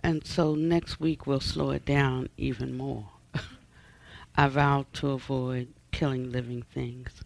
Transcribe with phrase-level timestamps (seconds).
[0.00, 3.08] And so next week we'll slow it down even more.
[4.36, 7.22] I vow to avoid killing living things.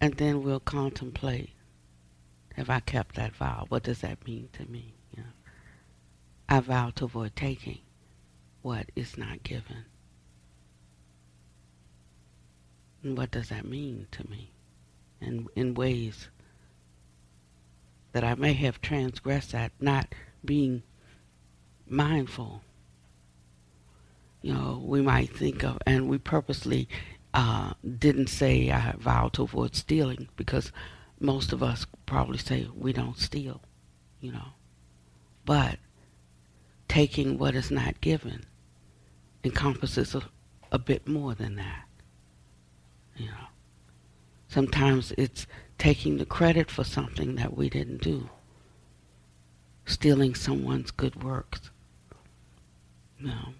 [0.00, 1.50] And then we'll contemplate
[2.54, 3.66] have I kept that vow?
[3.68, 4.94] What does that mean to me?
[5.16, 5.28] You know,
[6.48, 7.80] I vow to avoid taking
[8.62, 9.84] what is not given.
[13.02, 14.52] And what does that mean to me?
[15.20, 16.28] And in ways
[18.12, 20.14] that I may have transgressed that, not
[20.44, 20.84] being
[21.88, 22.62] mindful.
[24.42, 26.88] You know, we might think of, and we purposely
[27.32, 30.70] uh, didn't say I vow to avoid stealing because
[31.18, 33.62] most of us probably say we don't steal,
[34.20, 34.48] you know.
[35.44, 35.78] But
[36.88, 38.44] taking what is not given
[39.42, 40.22] encompasses a,
[40.70, 41.86] a bit more than that,
[43.16, 43.48] you know.
[44.48, 45.46] Sometimes it's
[45.78, 48.28] taking the credit for something that we didn't do,
[49.86, 51.70] stealing someone's good works,
[53.18, 53.54] know.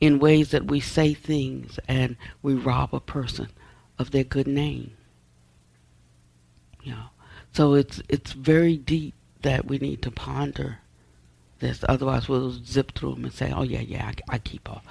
[0.00, 3.48] In ways that we say things and we rob a person
[3.98, 4.92] of their good name.
[6.82, 7.04] You know,
[7.52, 10.78] so it's it's very deep that we need to ponder
[11.60, 11.84] this.
[11.88, 14.82] Otherwise, we'll zip through them and say, "Oh yeah, yeah, I, I keep all,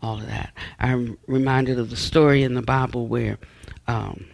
[0.00, 3.38] all of that." I'm reminded of the story in the Bible where
[3.88, 4.26] um,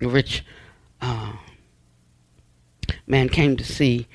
[0.00, 0.44] a rich
[1.00, 1.32] uh,
[3.06, 4.08] man came to see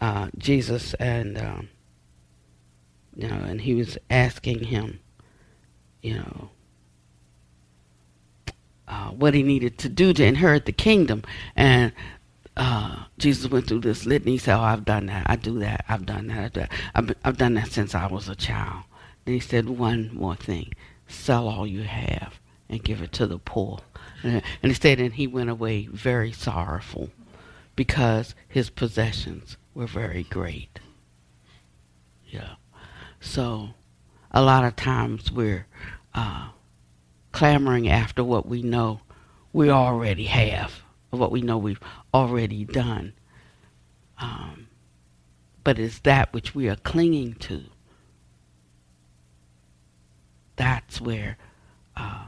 [0.00, 1.68] uh, Jesus, and um,
[3.16, 5.00] you know, and he was asking him,
[6.02, 6.50] you know,
[8.86, 11.22] uh, what he needed to do to inherit the kingdom.
[11.56, 11.92] And
[12.56, 14.32] uh, Jesus went through this litany.
[14.32, 15.26] He said, "Oh, I've done that.
[15.26, 15.84] I do that.
[15.88, 16.38] I've done that.
[16.38, 18.84] I've done, I've, I've done that since I was a child."
[19.26, 20.74] And he said, "One more thing:
[21.08, 23.80] sell all you have and give it to the poor."
[24.24, 27.10] And he said, and he went away very sorrowful
[27.76, 30.80] because his possessions were very great.
[32.26, 32.54] Yeah.
[33.24, 33.70] So,
[34.30, 35.66] a lot of times we're
[36.14, 36.50] uh,
[37.32, 39.00] clamoring after what we know
[39.52, 41.80] we already have, or what we know we've
[42.12, 43.14] already done.
[44.20, 44.68] Um,
[45.64, 47.64] but it's that which we are clinging to.
[50.56, 51.38] That's where
[51.96, 52.26] uh,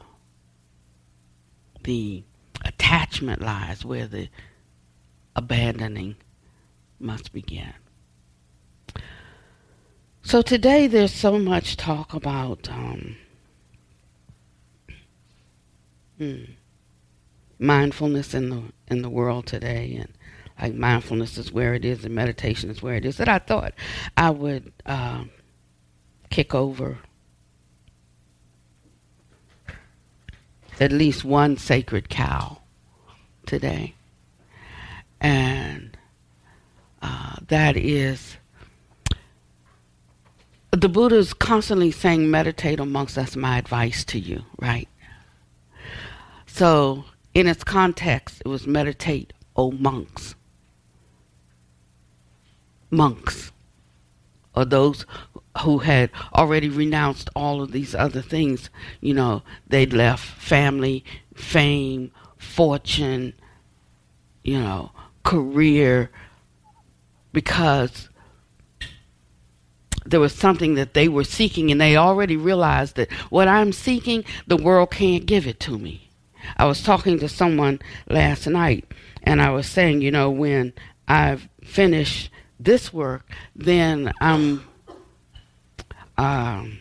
[1.84, 2.25] the
[2.65, 4.28] attachment lies, where the
[5.37, 6.16] abandoning
[6.99, 7.75] must begin.
[10.26, 13.14] So today there's so much talk about um,
[16.19, 16.42] Hmm.
[17.60, 20.12] Mindfulness in the in the world today, and
[20.60, 23.19] like mindfulness is where it is, and meditation is where it is.
[23.19, 23.72] That I thought
[24.16, 25.26] I would uh,
[26.28, 26.98] kick over
[30.81, 32.62] at least one sacred cow
[33.47, 33.94] today,
[35.20, 35.97] and
[37.00, 38.38] uh, that is
[40.76, 43.14] the Buddha is constantly saying, meditate amongst.
[43.14, 44.88] That's my advice to you, right?
[46.47, 47.04] So,
[47.34, 50.34] in its context, it was meditate, O monks.
[52.91, 53.53] Monks,
[54.54, 55.06] or those
[55.62, 58.70] who had already renounced all of these other things.
[59.00, 61.04] You know, they'd left family,
[61.34, 63.34] fame, fortune,
[64.44, 64.93] you know,
[65.25, 66.10] career,
[67.32, 68.08] because
[70.06, 74.25] there was something that they were seeking, and they already realized that what I'm seeking,
[74.47, 76.11] the world can't give it to me.
[76.56, 78.84] I was talking to someone last night,
[79.22, 80.72] and I was saying, you know, when
[81.09, 84.65] I've finished this work, then I'm,
[86.17, 86.78] um,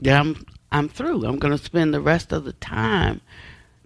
[0.00, 1.24] then I'm, I'm through.
[1.24, 3.20] I'm going to spend the rest of the time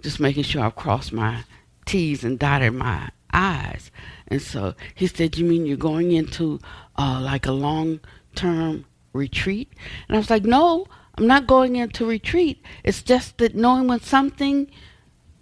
[0.03, 1.45] just making sure I've crossed my
[1.87, 3.91] T's and dotted my I's.
[4.27, 6.61] And so he said, You mean you're going into
[6.99, 8.01] uh, like a long
[8.35, 9.73] term retreat?
[10.09, 10.87] And I was like, No,
[11.17, 12.63] I'm not going into retreat.
[12.85, 14.71] It's just that knowing when something,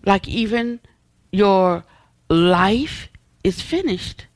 [0.05, 0.81] like even
[1.33, 1.84] your
[2.31, 3.09] life,
[3.44, 4.27] is finished.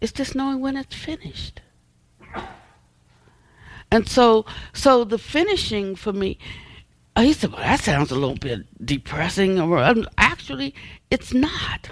[0.00, 1.60] It's just knowing when it's finished.
[3.90, 6.38] And so, so the finishing for me,
[7.16, 9.60] he said, well, that sounds a little bit depressing.
[9.60, 10.74] Or um, actually,
[11.10, 11.90] it's not.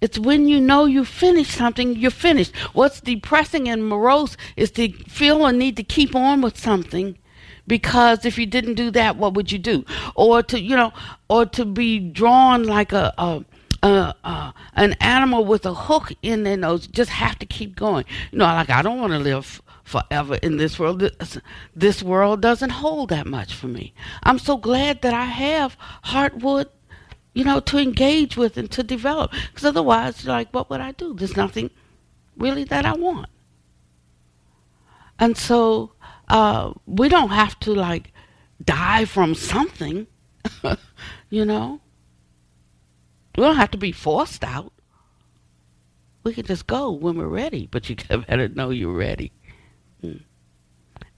[0.00, 2.56] It's when you know you finished something, you're finished.
[2.72, 7.18] What's depressing and morose is to feel a need to keep on with something
[7.66, 9.84] because if you didn't do that, what would you do?
[10.14, 10.92] Or to, you know,
[11.28, 13.44] or to be drawn like a, a
[13.82, 18.04] uh, uh, an animal with a hook in their nose just have to keep going.
[18.32, 21.00] You know, like I don't want to live forever in this world.
[21.00, 21.38] This,
[21.76, 23.94] this world doesn't hold that much for me.
[24.24, 26.66] I'm so glad that I have Heartwood,
[27.38, 29.30] you know, to engage with and to develop.
[29.30, 31.14] Because otherwise, you're like, what would I do?
[31.14, 31.70] There's nothing,
[32.36, 33.28] really that I want?
[35.20, 35.92] And so
[36.26, 38.12] uh, we don't have to like
[38.64, 40.08] die from something,
[41.30, 41.80] you know.
[43.36, 44.72] We don't have to be forced out.
[46.24, 49.30] We can just go when we're ready, but you better know you're ready.
[50.00, 50.16] Hmm.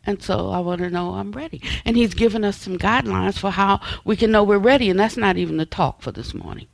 [0.07, 1.63] And so I want to know I'm ready.
[1.85, 4.89] And he's given us some guidelines for how we can know we're ready.
[4.89, 6.67] And that's not even the talk for this morning.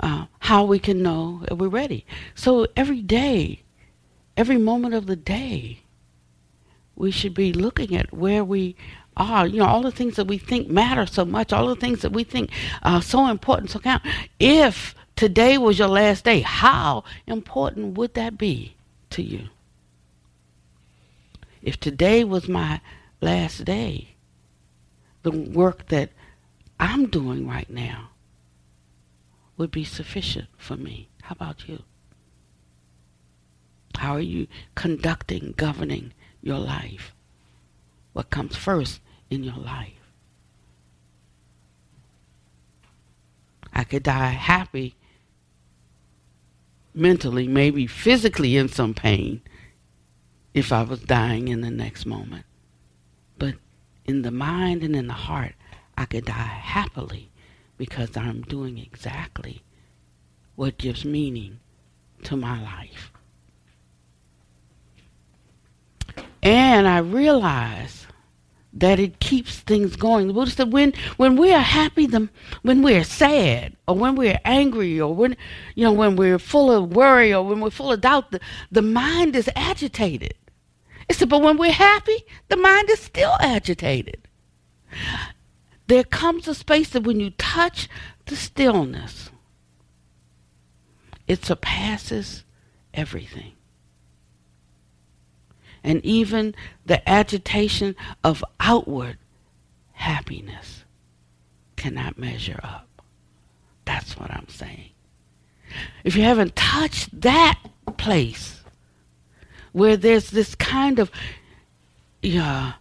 [0.00, 2.04] Uh, how we can know that we're ready.
[2.34, 3.62] So every day,
[4.36, 5.80] every moment of the day,
[6.96, 8.76] we should be looking at where we
[9.16, 9.46] are.
[9.46, 12.12] You know, all the things that we think matter so much, all the things that
[12.12, 12.50] we think
[12.82, 14.02] are so important, so count.
[14.38, 18.76] If today was your last day, how important would that be
[19.10, 19.48] to you?
[21.64, 22.82] If today was my
[23.22, 24.16] last day,
[25.22, 26.10] the work that
[26.78, 28.10] I'm doing right now
[29.56, 31.08] would be sufficient for me.
[31.22, 31.82] How about you?
[33.96, 36.12] How are you conducting, governing
[36.42, 37.14] your life?
[38.12, 39.00] What comes first
[39.30, 39.92] in your life?
[43.72, 44.96] I could die happy
[46.92, 49.40] mentally, maybe physically in some pain,
[50.54, 52.46] if I was dying in the next moment.
[53.38, 53.56] But
[54.04, 55.54] in the mind and in the heart,
[55.98, 57.30] I could die happily
[57.76, 59.62] because I'm doing exactly
[60.54, 61.58] what gives meaning
[62.22, 63.10] to my life.
[66.42, 68.06] And I realize
[68.74, 70.26] that it keeps things going.
[70.26, 72.28] The Buddha said when when we are happy, the,
[72.62, 75.36] when we're sad, or when we're angry, or when
[75.74, 78.40] you know when we're full of worry, or when we're full of doubt, the,
[78.70, 80.34] the mind is agitated.
[81.08, 84.28] It said, but when we're happy, the mind is still agitated.
[85.86, 87.88] There comes a space that when you touch
[88.26, 89.30] the stillness,
[91.26, 92.44] it surpasses
[92.92, 93.52] everything.
[95.82, 96.54] And even
[96.86, 99.18] the agitation of outward
[99.92, 100.84] happiness
[101.76, 103.02] cannot measure up.
[103.84, 104.90] That's what I'm saying.
[106.02, 107.60] If you haven't touched that
[107.98, 108.63] place,
[109.74, 111.10] where there's this kind of
[112.24, 112.72] uh,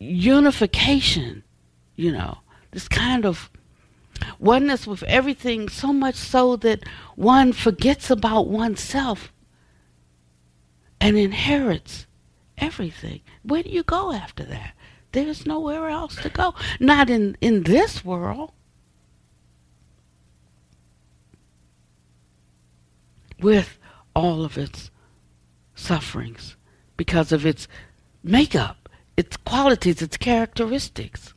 [0.00, 1.44] unification,
[1.94, 2.38] you know,
[2.72, 3.48] this kind of
[4.40, 6.82] oneness with everything, so much so that
[7.14, 9.32] one forgets about oneself
[11.00, 12.08] and inherits
[12.58, 13.20] everything.
[13.44, 14.72] Where do you go after that?
[15.12, 16.56] There's nowhere else to go.
[16.80, 18.50] Not in, in this world.
[23.40, 23.78] With
[24.12, 24.90] all of its
[25.76, 26.56] sufferings
[26.96, 27.68] because of its
[28.24, 31.32] makeup, its qualities, its characteristics.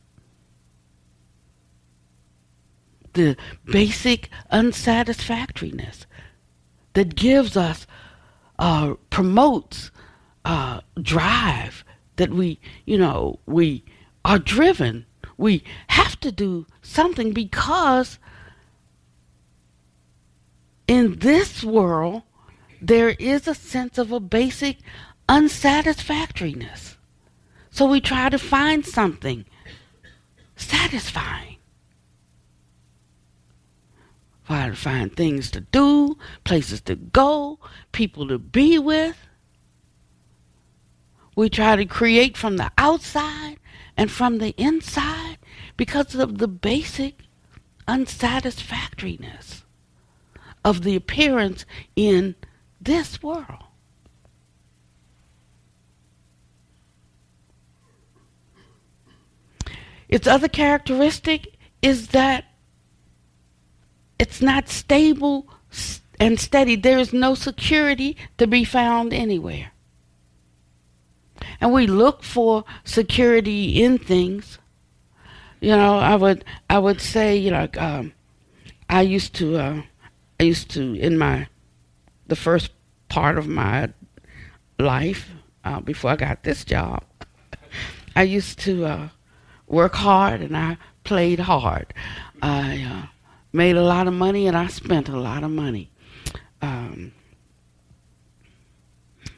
[3.12, 6.06] The basic unsatisfactoriness
[6.94, 7.86] that gives us,
[8.58, 9.90] uh, promotes
[10.44, 11.84] uh, drive,
[12.16, 13.84] that we, you know, we
[14.24, 15.06] are driven.
[15.36, 18.18] We have to do something because
[20.86, 22.22] in this world,
[22.80, 24.78] there is a sense of a basic
[25.28, 26.96] unsatisfactoriness.
[27.70, 29.44] So we try to find something
[30.56, 31.56] satisfying.
[34.46, 37.60] Try to find things to do, places to go,
[37.92, 39.16] people to be with.
[41.36, 43.58] We try to create from the outside
[43.96, 45.38] and from the inside
[45.76, 47.20] because of the basic
[47.86, 49.62] unsatisfactoriness
[50.64, 52.34] of the appearance in
[52.80, 53.64] this world.
[60.08, 62.44] Its other characteristic is that
[64.18, 65.48] it's not stable
[66.18, 66.76] and steady.
[66.76, 69.72] There is no security to be found anywhere.
[71.60, 74.58] And we look for security in things.
[75.60, 78.12] You know, I would I would say, you know, um,
[78.88, 79.82] I used to uh,
[80.38, 81.46] I used to in my
[82.30, 82.70] the first
[83.08, 83.90] part of my
[84.78, 85.28] life
[85.64, 87.04] uh, before I got this job.
[88.16, 89.08] I used to uh,
[89.66, 91.92] work hard and I played hard.
[92.40, 93.06] I uh,
[93.52, 95.90] made a lot of money and I spent a lot of money.
[96.62, 97.12] Um,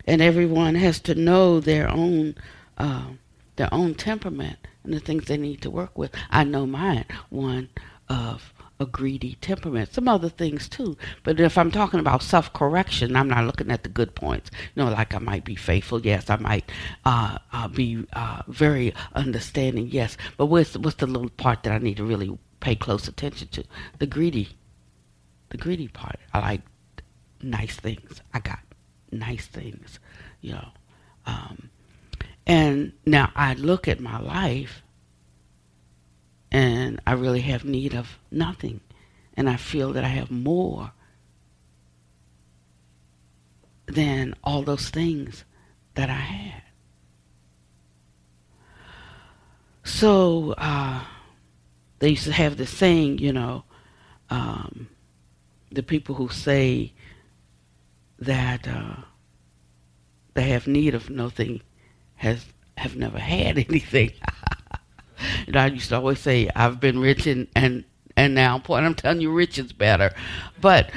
[0.07, 2.35] and everyone has to know their own
[2.79, 3.07] uh,
[3.57, 6.11] their own temperament and the things they need to work with.
[6.31, 7.05] I know mine.
[7.31, 7.69] One
[8.09, 8.52] of
[8.83, 9.95] a greedy temperament.
[9.95, 10.97] Some other things too.
[11.23, 14.51] But if I'm talking about self correction, I'm not looking at the good points.
[14.75, 16.01] You know, like I might be faithful.
[16.01, 16.71] Yes, I might
[17.05, 19.87] uh, uh, be uh, very understanding.
[19.87, 23.49] Yes, but what's what's the little part that I need to really pay close attention
[23.49, 23.65] to?
[23.99, 24.51] The greedy,
[25.51, 26.19] the greedy part.
[26.35, 26.63] I like
[27.41, 28.21] nice things.
[28.35, 28.61] I got
[29.11, 29.99] nice things,
[30.41, 30.69] you know.
[31.25, 31.71] Um,
[32.47, 34.83] and now I look at my life
[36.53, 38.81] and I really have need of nothing.
[39.35, 40.93] And I feel that I have more
[43.87, 45.45] than all those things
[45.95, 46.63] that I had.
[49.83, 51.03] So uh,
[52.01, 53.65] they used to have this saying, you know,
[54.29, 54.89] um,
[55.71, 56.93] the people who say
[58.19, 58.97] that uh,
[60.35, 61.63] they have need of nothing
[62.17, 62.45] has
[62.77, 64.11] have never had anything.
[65.47, 67.85] And I used to always say, I've been rich and and
[68.17, 70.11] and now point I'm telling you, rich is better,
[70.61, 70.91] but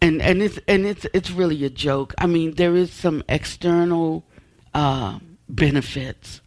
[0.00, 2.12] and and it's and it's it's really a joke.
[2.18, 4.24] I mean, there is some external
[4.74, 6.40] uh, benefits,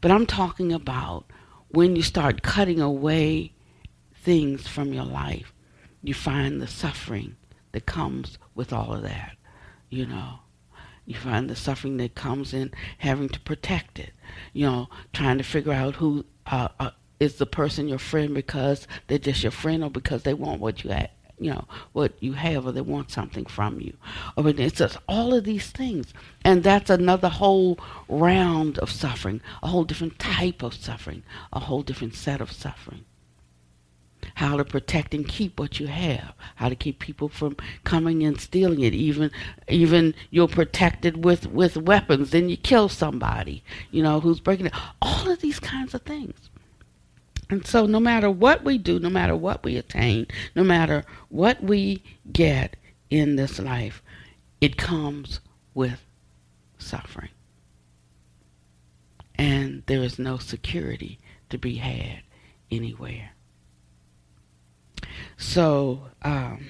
[0.00, 1.24] but I'm talking about
[1.68, 3.52] when you start cutting away
[4.14, 5.52] things from your life,
[6.02, 7.36] you find the suffering
[7.72, 9.36] that comes with all of that.
[9.88, 10.40] You know,
[11.06, 14.12] you find the suffering that comes in having to protect it.
[14.52, 18.86] You know, trying to figure out who uh, uh, is the person your friend because
[19.06, 22.34] they're just your friend or because they want what you have you know what you
[22.34, 23.96] have or they want something from you.
[24.36, 26.12] Or it's just all of these things.
[26.44, 27.78] And that's another whole
[28.08, 33.04] round of suffering a whole different type of suffering a whole different set of suffering
[34.34, 38.40] how to protect and keep what you have how to keep people from coming and
[38.40, 39.30] stealing it even
[39.68, 44.74] even you're protected with with weapons then you kill somebody you know who's breaking it
[45.02, 46.50] all of these kinds of things
[47.50, 51.60] and so, no matter what we do, no matter what we attain, no matter what
[51.60, 52.76] we get
[53.10, 54.02] in this life,
[54.60, 55.40] it comes
[55.74, 56.00] with
[56.78, 57.30] suffering.
[59.34, 62.20] And there is no security to be had
[62.70, 63.30] anywhere.
[65.36, 66.66] So, um,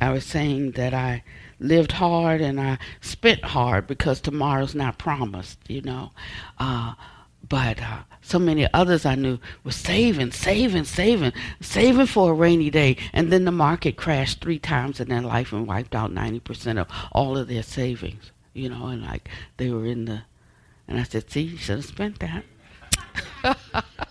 [0.00, 1.22] I was saying that I
[1.58, 6.12] lived hard and I spent hard because tomorrow's not promised, you know.
[6.58, 6.94] Uh,
[7.46, 12.70] but uh, so many others I knew were saving, saving, saving, saving for a rainy
[12.70, 12.96] day.
[13.12, 16.88] And then the market crashed three times in their life and wiped out 90% of
[17.12, 18.32] all of their savings.
[18.54, 20.22] You know, and like they were in the.
[20.88, 22.44] And I said, see, you should have spent that.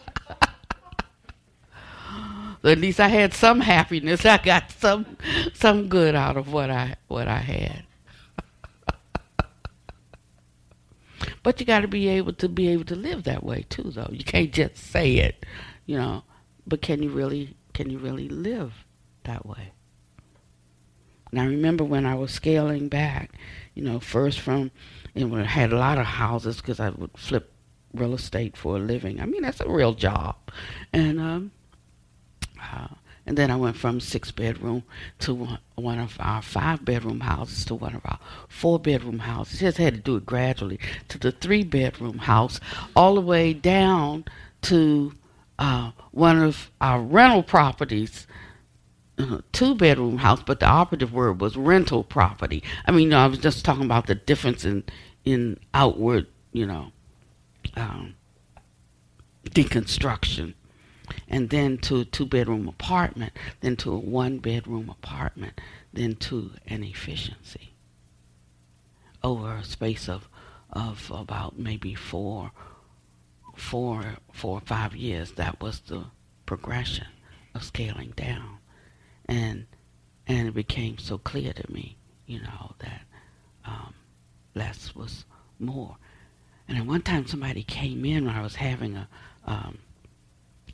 [2.64, 4.26] at least I had some happiness.
[4.26, 5.18] I got some
[5.54, 7.84] some good out of what I what I had.
[11.42, 14.10] But you got to be able to be able to live that way too, though.
[14.12, 15.46] You can't just say it,
[15.86, 16.24] you know.
[16.68, 18.86] But can you really can you really live
[19.24, 19.72] that way?
[21.32, 23.32] And I remember when I was scaling back,
[23.76, 24.72] you know, first from,
[25.16, 27.54] know, I had a lot of houses because I would flip
[27.94, 29.22] real estate for a living.
[29.22, 30.36] I mean, that's a real job,
[30.92, 31.52] and um,
[32.74, 32.88] uh,
[33.30, 34.82] and then I went from six bedroom
[35.20, 39.60] to one of our five bedroom houses to one of our four bedroom houses.
[39.60, 42.60] Just had to do it gradually to the three bedroom house,
[42.96, 44.26] all the way down
[44.64, 45.14] to
[45.60, 48.26] uh, one of our rental properties.
[49.20, 52.64] Uh, two bedroom house, but the operative word was rental property.
[52.86, 54.86] I mean, you know, I was just talking about the difference in
[55.24, 56.94] in outward, you know,
[57.76, 58.16] um,
[59.46, 60.56] deconstruction
[61.30, 65.62] and then to a two bedroom apartment, then to a one bedroom apartment,
[65.94, 67.74] then to an efficiency
[69.24, 70.28] over a space of
[70.72, 72.52] of about maybe four
[73.56, 75.34] four four or five years.
[75.34, 76.06] That was the
[76.46, 77.08] progression
[77.54, 78.58] of scaling down.
[79.26, 79.68] And
[80.28, 83.02] and it became so clear to me you know that
[83.66, 83.94] um,
[84.56, 85.26] less was
[85.60, 85.98] more.
[86.68, 89.08] And at one time somebody came in when I was having a
[89.46, 89.80] um,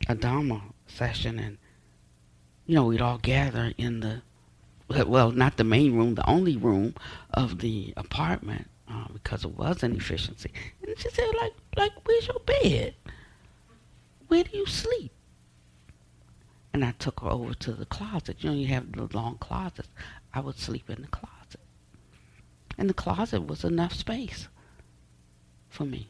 [0.08, 1.58] a Dharma session, and
[2.66, 4.22] you know we'd all gather in the
[4.88, 6.94] well, not the main room, the only room
[7.34, 10.52] of the apartment uh, because it was an efficiency.
[10.86, 12.94] And she said, like, like, where's your bed?
[14.28, 15.12] Where do you sleep?
[16.74, 18.44] And I took her over to the closet.
[18.44, 19.90] You know, you have the long closets.
[20.34, 21.62] I would sleep in the closet.
[22.78, 24.50] And the closet was enough space
[25.70, 26.10] for me.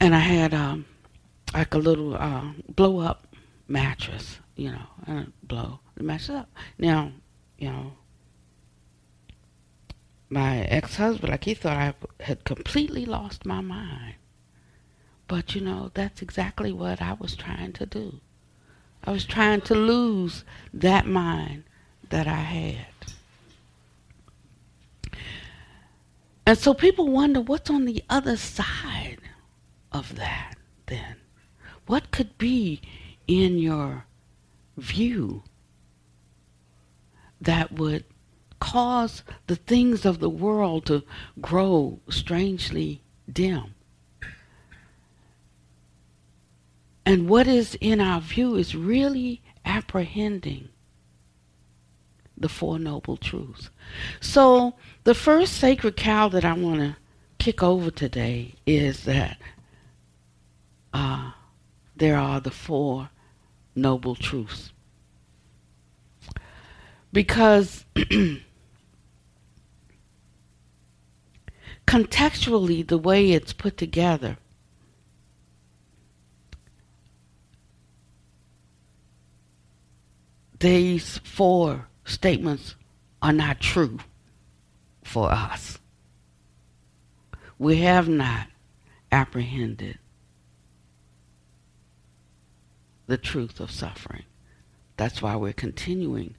[0.00, 0.86] And I had um,
[1.54, 3.26] like a little uh, blow up
[3.66, 6.50] mattress, you know, and blow the mattress up.
[6.78, 7.12] Now,
[7.58, 7.92] you know,
[10.30, 14.14] my ex husband, like he thought I had completely lost my mind.
[15.26, 18.20] But you know, that's exactly what I was trying to do.
[19.04, 21.64] I was trying to lose that mind
[22.10, 22.86] that I had.
[26.46, 29.17] And so people wonder what's on the other side
[29.92, 30.54] of that
[30.86, 31.16] then?
[31.86, 32.80] What could be
[33.26, 34.04] in your
[34.76, 35.42] view
[37.40, 38.04] that would
[38.60, 41.02] cause the things of the world to
[41.40, 43.74] grow strangely dim.
[47.04, 50.68] And what is in our view is really apprehending
[52.36, 53.70] the Four Noble Truths.
[54.20, 56.96] So, the first sacred cow that I want to
[57.38, 59.38] kick over today is that
[60.92, 61.32] uh,
[61.96, 63.10] there are the Four
[63.74, 64.72] Noble Truths.
[67.12, 67.84] Because
[71.86, 74.36] contextually, the way it's put together,
[80.60, 82.74] these four statements
[83.22, 83.98] are not true
[85.02, 85.78] for us.
[87.58, 88.48] We have not
[89.10, 89.98] apprehended
[93.08, 94.24] the truth of suffering.
[94.96, 96.36] That's why we're continuing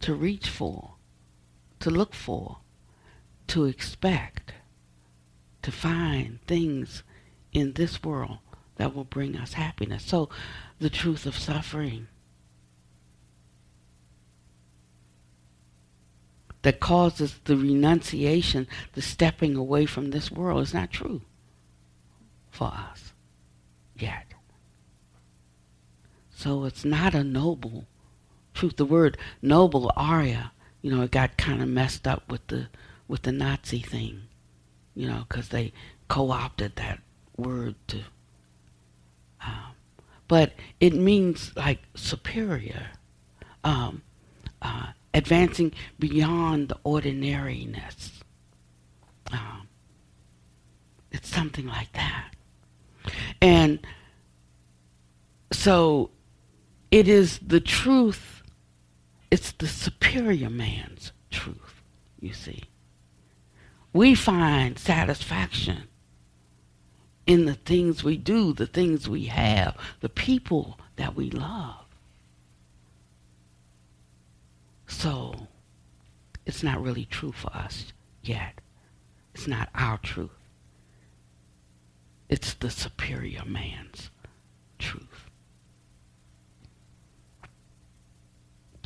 [0.00, 0.94] to reach for,
[1.78, 2.58] to look for,
[3.46, 4.52] to expect,
[5.62, 7.02] to find things
[7.52, 8.38] in this world
[8.76, 10.04] that will bring us happiness.
[10.04, 10.28] So,
[10.78, 12.08] the truth of suffering
[16.62, 21.22] that causes the renunciation, the stepping away from this world is not true
[22.50, 23.12] for us
[23.96, 24.29] yet.
[26.40, 27.84] So it's not a noble
[28.54, 28.76] truth.
[28.76, 32.68] The word noble, ariya, you know, it got kind of messed up with the
[33.06, 34.22] with the Nazi thing,
[34.94, 35.74] you know, because they
[36.08, 37.00] co-opted that
[37.36, 38.04] word to.
[39.44, 39.74] Um,
[40.28, 42.86] but it means like superior.
[43.62, 44.00] Um,
[44.62, 48.22] uh, advancing beyond the ordinariness.
[49.30, 49.68] Um,
[51.12, 52.30] it's something like that.
[53.42, 53.86] And
[55.52, 56.10] so
[56.90, 58.42] it is the truth,
[59.30, 61.82] it's the superior man's truth,
[62.20, 62.64] you see.
[63.92, 65.84] We find satisfaction
[67.26, 71.84] in the things we do, the things we have, the people that we love.
[74.86, 75.46] So
[76.46, 78.60] it's not really true for us yet.
[79.34, 80.30] It's not our truth.
[82.28, 84.10] It's the superior man's
[84.78, 85.09] truth.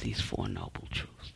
[0.04, 1.32] These Four Noble Truths.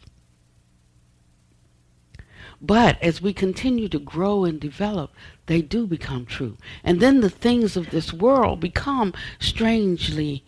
[2.61, 5.13] But as we continue to grow and develop,
[5.47, 6.57] they do become true.
[6.83, 10.45] And then the things of this world become strangely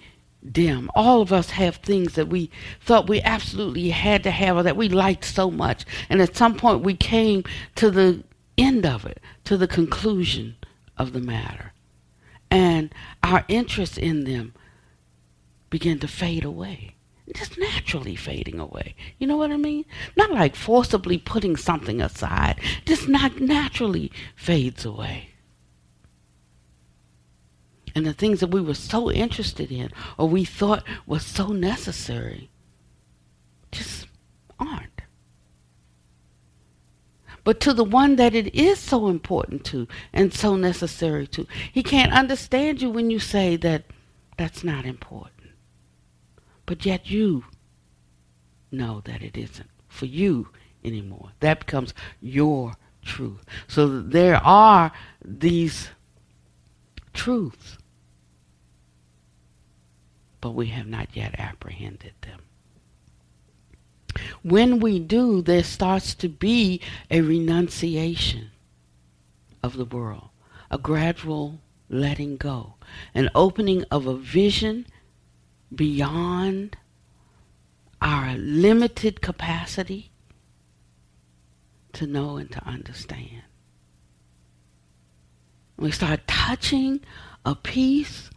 [0.51, 0.91] dim.
[0.95, 4.77] All of us have things that we thought we absolutely had to have or that
[4.77, 5.85] we liked so much.
[6.09, 7.45] And at some point we came
[7.77, 8.25] to the
[8.59, 10.57] end of it, to the conclusion
[10.99, 11.73] of the matter.
[12.51, 14.55] And our interest in them
[15.71, 16.97] began to fade away.
[17.35, 18.95] Just naturally fading away.
[19.19, 19.85] You know what I mean?
[20.17, 22.61] Not like forcibly putting something aside.
[22.85, 25.31] Just not naturally fades away
[27.95, 32.51] and the things that we were so interested in or we thought was so necessary
[33.73, 34.07] just
[34.59, 35.03] aren't.
[37.43, 41.83] But to the one that it is so important to and so necessary to, he
[41.83, 43.85] can't understand you when you say that
[44.37, 45.40] that's not important.
[46.71, 47.47] But yet you
[48.71, 50.51] know that it isn't for you
[50.85, 51.31] anymore.
[51.41, 53.45] That becomes your truth.
[53.67, 55.89] So there are these
[57.13, 57.77] truths
[60.41, 62.43] but we have not yet apprehended them.
[64.45, 66.81] When we do, there starts to be
[67.11, 68.53] a renunciation
[69.61, 70.29] of the world,
[70.71, 72.75] a gradual letting go,
[73.13, 74.87] an opening of a vision
[75.75, 76.77] beyond
[78.01, 80.11] our limited capacity
[81.93, 83.43] to know and to understand.
[85.77, 87.01] We start touching
[87.45, 88.31] a piece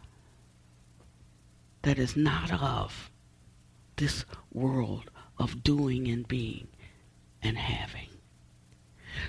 [1.82, 3.10] that is not of
[3.96, 6.68] this world of doing and being
[7.42, 8.13] and having.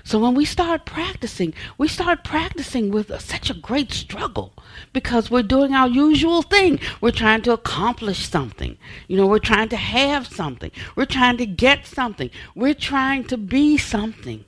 [0.04, 4.52] So when we start practicing, we start practicing with such a great struggle
[4.92, 6.80] because we're doing our usual thing.
[7.00, 8.78] We're trying to accomplish something.
[9.08, 10.70] You know, we're trying to have something.
[10.94, 12.30] We're trying to get something.
[12.54, 14.44] We're trying to be something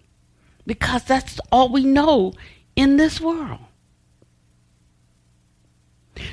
[0.67, 2.35] because that's all we know
[2.77, 3.61] in this world.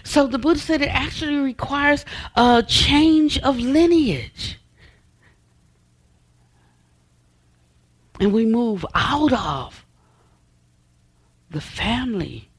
[0.03, 4.59] So the Buddha said it actually requires a change of lineage.
[8.19, 9.85] And we move out of
[11.49, 12.49] the family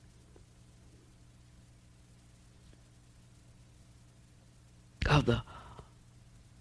[5.07, 5.43] of the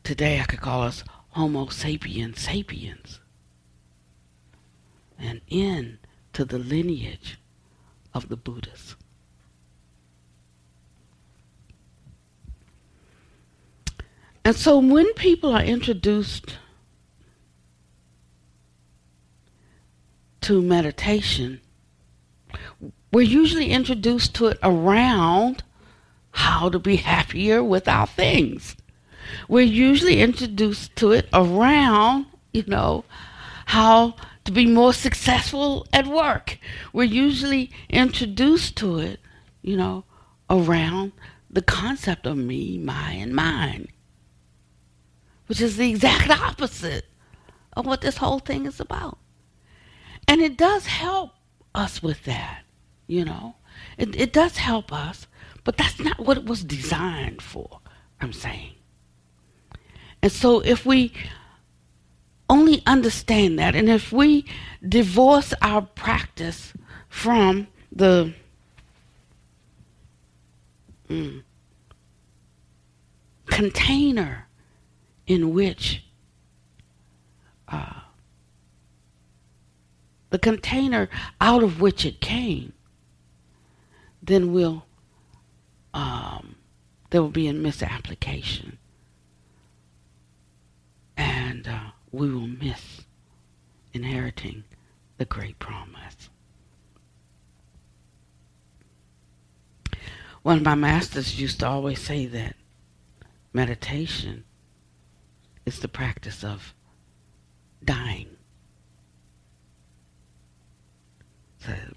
[0.03, 3.19] today I could call us Homo sapiens sapiens.
[5.17, 5.99] And in
[6.34, 7.39] to the lineage
[8.13, 8.95] of the Buddhas.
[14.43, 16.58] And so when people are introduced
[20.45, 21.60] to meditation,
[23.12, 25.63] we're usually introduced to it around
[26.29, 28.75] how to be happier with our things.
[29.49, 33.05] We're usually introduced to it around, you know,
[33.65, 36.60] how to be more successful at work.
[36.93, 39.19] We're usually introduced to it,
[39.63, 40.03] you know,
[40.47, 41.13] around
[41.49, 43.88] the concept of me, my, and mine,
[45.47, 47.05] which is the exact opposite
[47.75, 49.17] of what this whole thing is about.
[50.27, 51.31] And it does help
[51.73, 52.63] us with that,
[53.07, 53.55] you know.
[53.97, 55.27] It, it does help us,
[55.63, 57.79] but that's not what it was designed for,
[58.21, 58.73] I'm saying.
[60.21, 61.13] And so if we
[62.49, 64.45] only understand that, and if we
[64.88, 66.73] divorce our practice
[67.09, 68.33] from the
[71.09, 71.43] mm,
[73.47, 74.47] container
[75.27, 76.03] in which
[77.67, 78.01] uh,
[80.36, 81.08] the container
[81.39, 82.74] out of which it came,
[84.21, 84.86] then we'll
[85.93, 86.58] um,
[87.10, 88.78] there will be a misapplication,
[91.15, 93.06] and uh, we will miss
[93.93, 94.65] inheriting
[95.17, 96.30] the great promise.
[100.41, 102.58] One of my masters used to always say that
[103.54, 104.43] meditation
[105.65, 106.74] is the practice of
[107.86, 108.35] dying.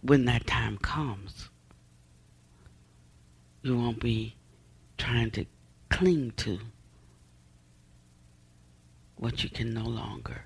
[0.02, 1.50] When that time comes,
[3.62, 4.34] you won't be
[4.96, 5.44] trying to
[5.90, 6.58] cling to
[9.16, 10.44] what you can no longer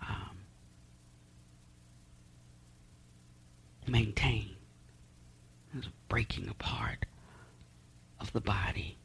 [0.00, 0.38] um,
[3.86, 4.50] maintain.
[5.76, 7.04] It's breaking apart
[8.20, 8.96] of the body,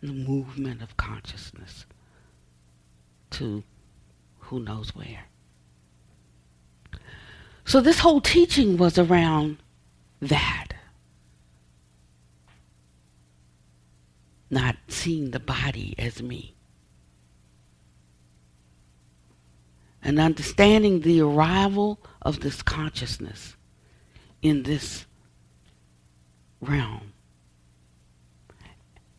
[0.00, 1.86] the movement of consciousness
[3.30, 3.62] to
[4.40, 5.26] who knows where.
[7.66, 9.58] So this whole teaching was around
[10.20, 10.68] that.
[14.48, 16.54] Not seeing the body as me.
[20.00, 23.56] And understanding the arrival of this consciousness
[24.42, 25.04] in this
[26.60, 27.12] realm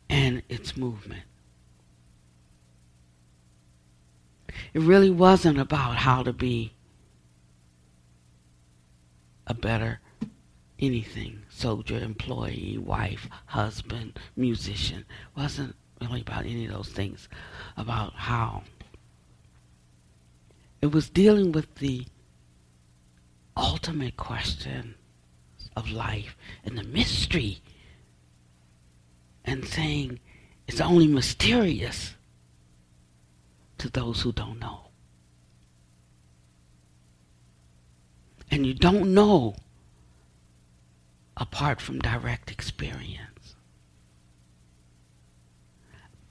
[0.10, 1.23] and its movement.
[4.73, 6.77] It really wasn't about how to be
[9.47, 9.99] a better
[10.79, 15.05] anything soldier, employee, wife, husband, musician.
[15.36, 17.27] Wasn't really about any of those things,
[17.75, 18.63] about how.
[20.81, 22.05] It was dealing with the
[23.55, 24.93] ultimate question
[25.75, 27.60] of life and the mystery
[29.43, 30.19] and saying
[30.67, 32.13] it's only mysterious
[33.79, 34.87] to those who don't know.
[38.49, 39.55] And you don't know
[41.36, 43.55] apart from direct experience.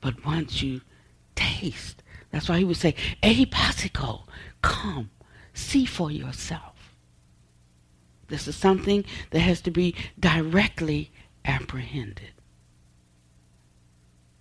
[0.01, 0.81] But once you
[1.35, 4.27] taste, that's why he would say, Ehipassiko,
[4.63, 5.11] come,
[5.55, 6.97] see for yourself.
[8.29, 11.13] This is something that has to be directly
[11.45, 12.33] apprehended.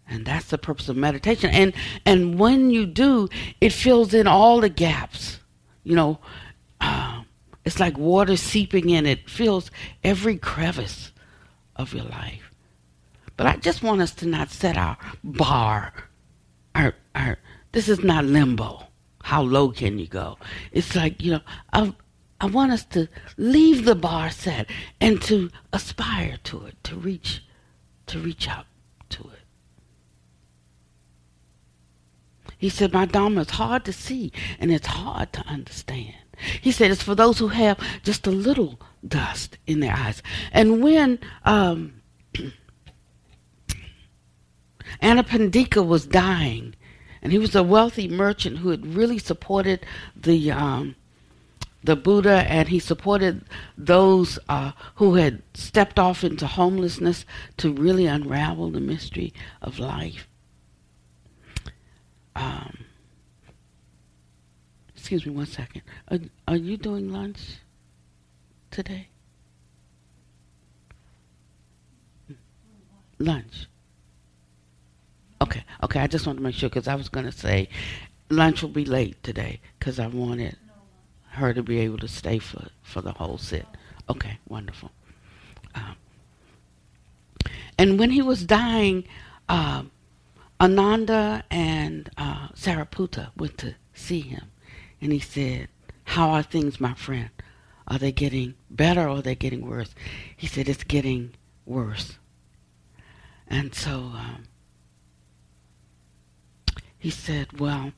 [0.07, 1.49] And that's the purpose of meditation.
[1.51, 1.73] And
[2.05, 3.27] and when you do,
[3.59, 5.39] it fills in all the gaps.
[5.83, 6.19] You know,
[7.65, 9.05] it's like water seeping in.
[9.05, 9.71] It fills
[10.03, 11.11] every crevice
[11.75, 12.51] of your life.
[13.37, 15.93] But I just want us to not set our bar.
[16.75, 17.37] Our, our,
[17.71, 18.87] this is not limbo.
[19.23, 20.37] How low can you go?
[20.71, 21.41] It's like, you know,
[21.73, 21.93] I,
[22.39, 24.69] I want us to leave the bar set
[25.01, 27.43] and to aspire to it, to reach,
[28.05, 28.67] to reach out
[29.09, 29.39] to it.
[32.57, 36.15] He said, My Dharma is hard to see and it's hard to understand.
[36.61, 40.21] He said it's for those who have just a little dust in their eyes.
[40.51, 42.01] And when um,
[45.01, 46.75] Anathapindika was dying,
[47.21, 50.95] and he was a wealthy merchant who had really supported the um,
[51.85, 53.45] the Buddha, and he supported
[53.77, 57.25] those uh, who had stepped off into homelessness
[57.57, 60.27] to really unravel the mystery of life.
[62.35, 62.84] Um,
[65.05, 65.83] Excuse me one second.
[66.09, 67.57] Are, are you doing lunch
[68.71, 69.07] today?
[73.19, 73.67] Lunch.
[75.43, 75.63] Okay.
[75.83, 77.69] Okay, I just want to make sure because I was going to say
[78.31, 80.57] lunch will be late today because I wanted
[81.33, 83.67] her to be able to stay for, for the whole sit.
[84.09, 84.89] Okay, wonderful.
[85.75, 85.97] Um,
[87.77, 89.03] and when he was dying,
[89.49, 89.83] uh,
[90.59, 94.49] Ananda and uh, Sariputta went to see him.
[95.01, 95.69] And he said,
[96.03, 97.29] How are things, my friend?
[97.87, 99.93] Are they getting better or are they getting worse?
[100.35, 102.17] He said, It's getting worse.
[103.47, 104.45] And so um,
[106.97, 107.91] he said, Well,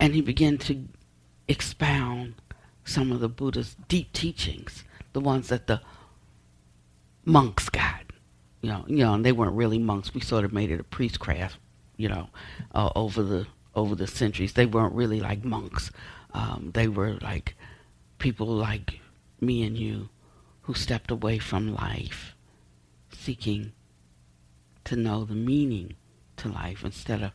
[0.00, 0.88] and he began to
[1.48, 2.34] expound
[2.84, 5.80] some of the Buddha's deep teachings, the ones that the
[7.24, 8.02] monks got.
[8.60, 10.14] You know, you know, and they weren't really monks.
[10.14, 11.58] We sort of made it a priestcraft,
[11.96, 12.28] you know,
[12.74, 14.52] uh, over the over the centuries.
[14.52, 15.90] They weren't really like monks.
[16.32, 17.56] Um, they were like
[18.18, 19.00] people like
[19.40, 20.08] me and you
[20.62, 22.34] who stepped away from life,
[23.12, 23.72] seeking
[24.84, 25.94] to know the meaning
[26.36, 27.32] to life instead of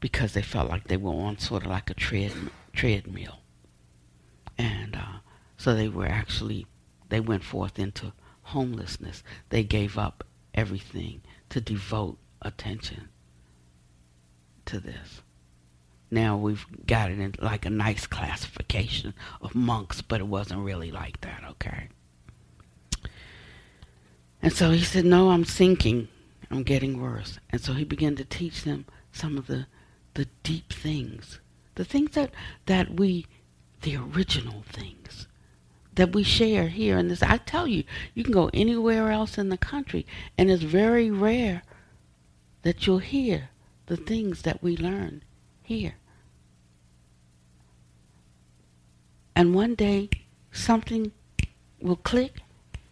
[0.00, 2.32] because they felt like they were on sort of like a tread,
[2.72, 3.38] treadmill.
[4.58, 5.18] And uh,
[5.56, 6.66] so they were actually,
[7.08, 9.22] they went forth into homelessness.
[9.50, 13.08] They gave up everything to devote attention
[14.66, 15.22] to this.
[16.12, 20.92] Now we've got it in like a nice classification of monks, but it wasn't really
[20.92, 21.88] like that, okay?
[24.40, 26.08] And so he said, No, I'm sinking.
[26.50, 27.38] I'm getting worse.
[27.50, 29.66] And so he began to teach them some of the
[30.14, 31.40] the deep things,
[31.74, 32.30] the things that,
[32.66, 33.26] that we,
[33.80, 35.26] the original things
[35.94, 37.22] that we share here in this.
[37.22, 40.06] I tell you, you can go anywhere else in the country,
[40.38, 41.62] and it's very rare
[42.62, 43.50] that you'll hear
[43.86, 45.22] the things that we learn
[45.62, 45.94] here.
[49.34, 50.10] And one day,
[50.50, 51.12] something
[51.80, 52.40] will click,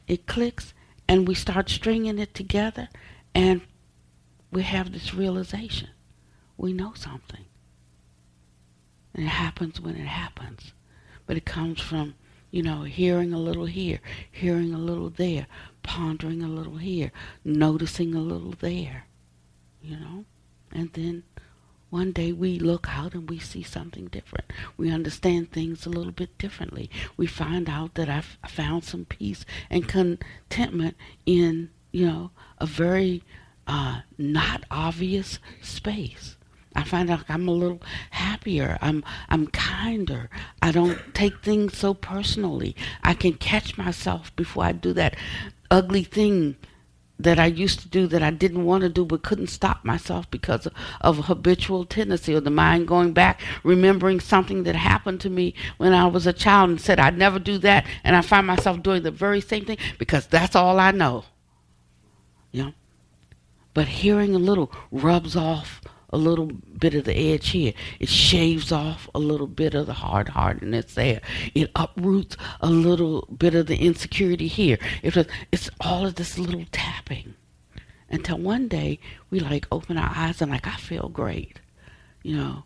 [0.09, 0.75] it clicks,
[1.07, 2.89] and we start stringing it together,
[3.35, 3.61] and
[4.51, 5.91] we have this realization
[6.61, 7.47] we know something.
[9.15, 10.73] And it happens when it happens.
[11.27, 12.15] But it comes from,
[12.51, 14.01] you know, hearing a little here,
[14.31, 15.47] hearing a little there,
[15.83, 17.13] pondering a little here,
[17.45, 19.07] noticing a little there,
[19.83, 20.25] you know?
[20.71, 21.23] And then
[21.91, 24.53] one day we look out and we see something different.
[24.77, 26.89] We understand things a little bit differently.
[27.17, 33.25] We find out that I've found some peace and contentment in, you know, a very
[33.67, 36.37] uh, not obvious space.
[36.75, 38.79] I find out I'm a little happier.
[38.81, 40.31] I'm I'm kinder.
[40.63, 42.77] I don't take things so personally.
[43.03, 45.17] I can catch myself before I do that
[45.71, 46.57] ugly thing
[47.23, 50.31] that I used to do that I didn't want to do but couldn't stop myself
[50.31, 50.67] because
[51.01, 55.93] of, habitual tendency or the mind going back, remembering something that happened to me when
[55.93, 59.03] I was a child and said I'd never do that and I find myself doing
[59.03, 61.25] the very same thing because that's all I know.
[62.53, 62.73] You know?
[63.75, 65.81] But hearing a little rubs off
[66.11, 67.73] a little bit of the edge here.
[67.99, 71.21] It shaves off a little bit of the hard hardness there.
[71.55, 74.79] It uproots a little bit of the insecurity here.
[75.03, 75.17] It's,
[75.53, 77.35] it's all of this little tapping.
[78.09, 78.99] Until one day
[79.31, 81.61] we like open our eyes and like I feel great.
[82.23, 82.65] You know.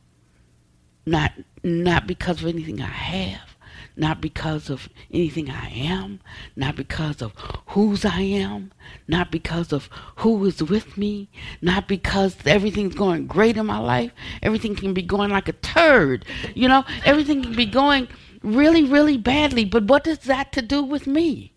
[1.07, 3.54] Not not because of anything I have,
[3.97, 6.21] not because of anything I am,
[6.57, 7.33] not because of
[7.69, 8.73] whose I am,
[9.07, 11.29] not because of who is with me,
[11.63, 14.13] not because everything's going great in my life.
[14.43, 16.25] Everything can be going like a turd.
[16.55, 18.09] You know, everything can be going
[18.43, 19.65] really, really badly.
[19.65, 21.53] But what does that to do with me?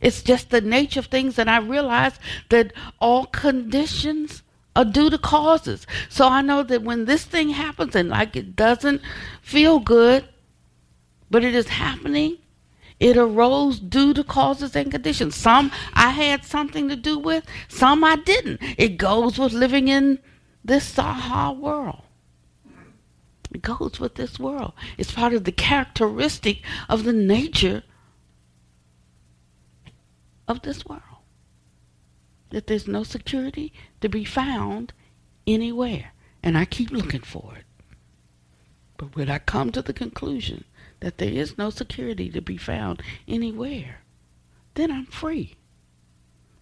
[0.00, 2.18] It's just the nature of things, and I realize
[2.50, 4.42] that all conditions
[4.76, 5.86] are due to causes.
[6.08, 9.02] So I know that when this thing happens and like it doesn't
[9.42, 10.28] feel good,
[11.30, 12.38] but it is happening.
[13.00, 15.36] It arose due to causes and conditions.
[15.36, 18.60] Some I had something to do with, some I didn't.
[18.76, 20.18] It goes with living in
[20.64, 22.02] this Saha world.
[23.52, 24.72] It goes with this world.
[24.98, 27.82] It's part of the characteristic of the nature
[30.46, 31.02] of this world.
[32.50, 34.92] That there's no security to be found
[35.46, 36.12] anywhere.
[36.42, 37.64] And I keep looking for it.
[38.96, 40.64] But when I come to the conclusion
[41.00, 44.00] that there is no security to be found anywhere,
[44.74, 45.54] then I'm free.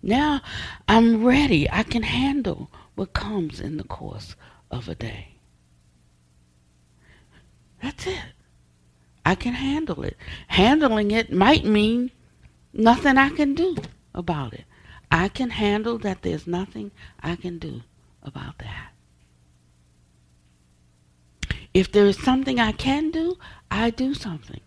[0.03, 0.41] Now
[0.87, 1.69] I'm ready.
[1.71, 4.37] I can handle what comes in the course
[4.71, 5.37] of a day.
[7.83, 8.33] That's it.
[9.25, 10.17] I can handle it.
[10.49, 12.11] Handling it might mean
[12.73, 13.77] nothing I can do
[14.15, 14.65] about it.
[15.11, 17.83] I can handle that there's nothing I can do
[18.23, 18.93] about that.
[21.75, 23.37] If there is something I can do,
[23.71, 24.61] I do something.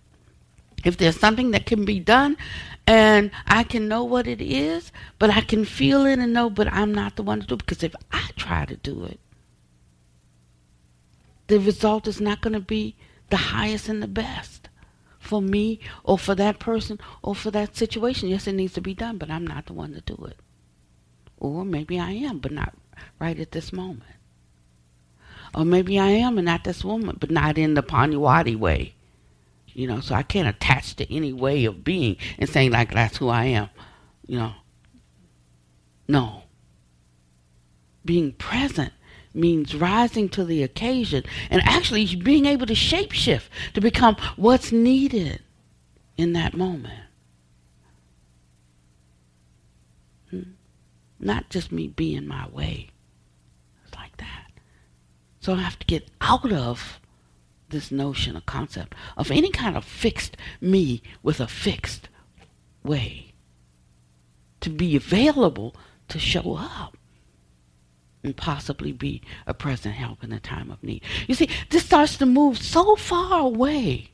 [0.86, 2.38] If there's something that can be done
[2.88, 6.72] and I can know what it is, but I can feel it and know, but
[6.72, 9.20] I'm not the one to do it because if I try to do it,
[11.48, 12.96] the result is not going to be
[13.30, 14.70] the highest and the best
[15.20, 18.30] for me or for that person or for that situation.
[18.30, 20.38] Yes, it needs to be done, but I'm not the one to do it.
[21.38, 22.76] Or maybe I am, but not
[23.20, 24.19] right at this moment.
[25.54, 28.94] Or maybe I am and not this woman, but not in the Pannavati way.
[29.68, 33.18] You know, so I can't attach to any way of being and saying like that's
[33.18, 33.70] who I am.
[34.28, 34.54] You know.
[36.08, 36.44] No.
[38.04, 38.94] Being present
[39.34, 45.42] means rising to the occasion and actually being able to shapeshift to become what's needed
[46.18, 47.04] in that moment.
[50.30, 50.42] Hmm?
[51.20, 52.90] Not just me being my way.
[55.50, 57.00] So I have to get out of
[57.70, 62.08] this notion, a concept of any kind of fixed me with a fixed
[62.84, 63.34] way.
[64.62, 65.76] To be available
[66.10, 66.96] to show up
[68.24, 71.02] and possibly be a present help in a time of need.
[71.28, 74.12] You see, this starts to move so far away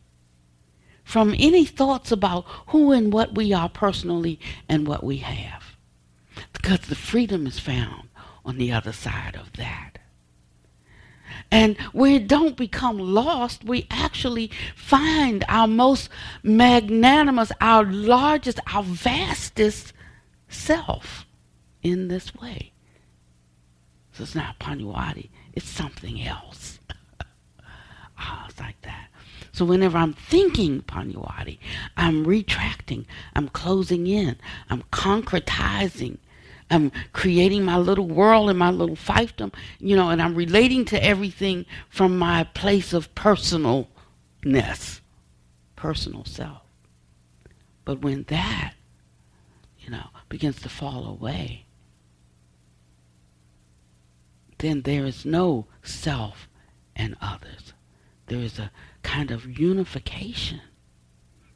[1.04, 5.76] from any thoughts about who and what we are personally and what we have.
[6.54, 8.08] Because the freedom is found
[8.46, 9.95] on the other side of that.
[11.52, 13.64] And we don't become lost.
[13.64, 16.10] We actually find our most
[16.44, 19.94] magnanimous, our largest, our vastest
[20.50, 21.26] self
[21.82, 22.72] in this way.
[24.14, 26.80] So it's not Pannavati, it's something else.
[28.18, 29.10] ah, it's like that.
[29.52, 31.60] So whenever I'm thinking Pannavati,
[31.96, 33.06] I'm retracting,
[33.36, 34.38] I'm closing in,
[34.70, 36.18] I'm concretizing,
[36.70, 41.04] I'm creating my little world and my little fiefdom, you know, and I'm relating to
[41.04, 45.02] everything from my place of personalness,
[45.76, 46.62] personal self.
[47.84, 48.74] But when that,
[49.80, 51.66] you know, begins to fall away,
[54.58, 56.50] then there is no self
[56.96, 57.74] and others.
[58.26, 58.72] There is a
[59.04, 60.62] kind of unification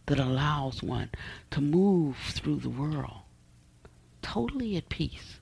[0.05, 1.09] that allows one
[1.49, 3.21] to move through the world
[4.21, 5.39] totally at peace,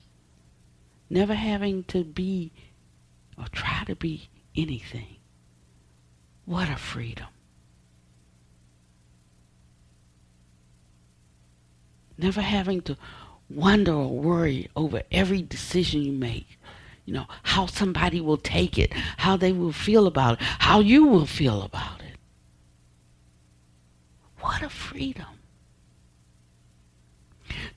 [1.10, 2.52] never having to be
[3.36, 5.16] or try to be anything.
[6.44, 7.26] What a freedom.
[12.16, 12.96] Never having to
[13.48, 16.58] wonder or worry over every decision you make.
[17.04, 21.06] You know, how somebody will take it, how they will feel about it, how you
[21.06, 22.16] will feel about it.
[24.40, 25.37] What a freedom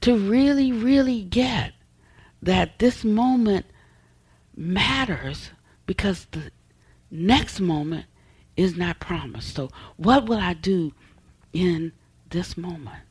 [0.02, 1.74] to really, really get
[2.42, 3.66] that this moment
[4.56, 5.52] matters
[5.86, 6.52] because the
[7.10, 8.06] next moment
[8.58, 9.56] is not promised.
[9.56, 10.94] So, what will I do
[11.54, 11.94] in
[12.30, 13.04] this moment?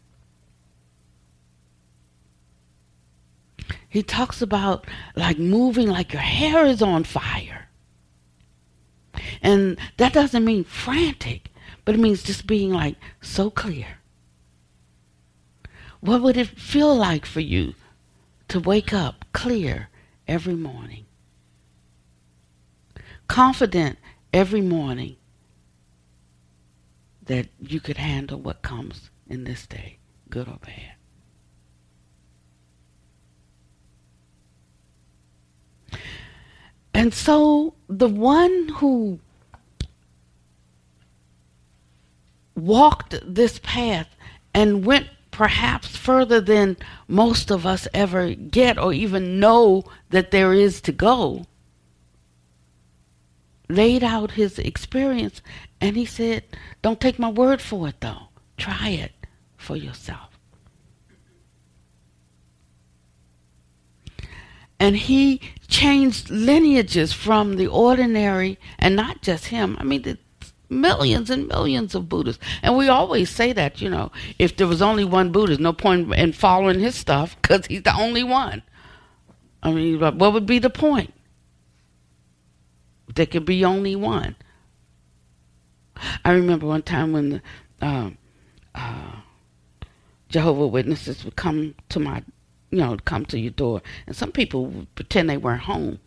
[3.89, 7.69] He talks about like moving like your hair is on fire.
[9.43, 11.51] And that doesn't mean frantic,
[11.85, 14.00] but it means just being like so clear.
[16.01, 17.75] What would it feel like for you
[18.49, 19.89] to wake up clear
[20.27, 21.05] every morning?
[23.29, 23.99] Confident
[24.33, 25.17] every morning
[27.27, 30.95] that you could handle what comes in this day, good or bad.
[36.93, 39.21] And so the one who
[42.57, 44.09] walked this path
[44.53, 45.07] and went
[45.41, 46.77] perhaps further than
[47.09, 51.47] most of us ever get or even know that there is to go,
[53.67, 55.41] laid out his experience
[55.81, 56.45] and he said,
[56.83, 58.29] Don't take my word for it though.
[58.59, 59.13] Try it
[59.57, 60.39] for yourself.
[64.79, 69.79] And he changed lineages from the ordinary, and not just him.
[69.81, 70.19] I mean, the
[70.71, 72.43] millions and millions of Buddhists.
[72.63, 76.15] And we always say that, you know, if there was only one Buddha, no point
[76.15, 78.63] in following his stuff because he's the only one.
[79.63, 81.13] I mean, what would be the point?
[83.15, 84.37] There could be only one.
[86.25, 87.43] I remember one time when the
[87.83, 88.11] uh,
[88.75, 89.17] uh,
[90.29, 92.23] Jehovah Witnesses would come to my,
[92.71, 95.99] you know, come to your door, and some people would pretend they weren't home,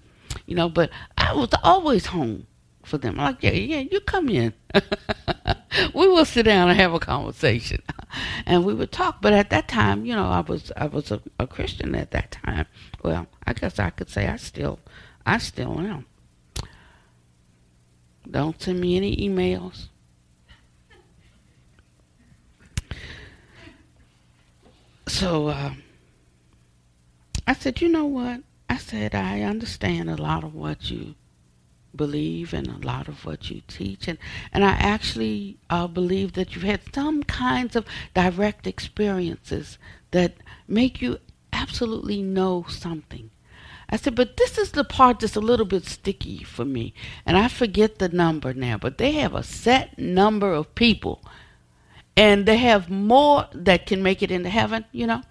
[0.47, 2.47] you know, but I was always home
[2.83, 3.19] for them.
[3.19, 4.53] I'm like, yeah, yeah, you come in.
[5.93, 7.81] we will sit down and have a conversation,
[8.45, 9.21] and we would talk.
[9.21, 12.31] But at that time, you know, I was I was a, a Christian at that
[12.31, 12.65] time.
[13.01, 14.79] Well, I guess I could say I still
[15.25, 16.05] I still am.
[18.29, 19.87] Don't send me any emails.
[25.07, 25.73] So uh,
[27.45, 28.41] I said, you know what?
[28.69, 31.15] I said I understand a lot of what you
[31.95, 34.17] believe in a lot of what you teach, and
[34.51, 39.77] and I actually uh, believe that you've had some kinds of direct experiences
[40.11, 40.33] that
[40.67, 41.19] make you
[41.51, 43.29] absolutely know something.
[43.89, 46.93] I said, but this is the part that's a little bit sticky for me,
[47.25, 48.77] and I forget the number now.
[48.77, 51.23] But they have a set number of people,
[52.17, 54.85] and they have more that can make it into heaven.
[54.91, 55.21] You know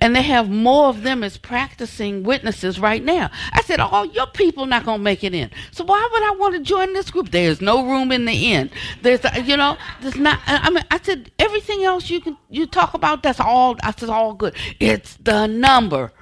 [0.00, 3.30] and they have more of them as practicing witnesses right now.
[3.52, 5.50] I said, "Oh, your people not gonna make it in.
[5.70, 7.30] So why would I want to join this group?
[7.30, 8.70] There's no room in the end.
[9.02, 10.38] There's, uh, you know, there's not.
[10.46, 13.22] Uh, I mean, I said everything else you can you talk about.
[13.22, 13.76] That's all.
[13.82, 14.54] I said all good.
[14.80, 16.12] It's the number.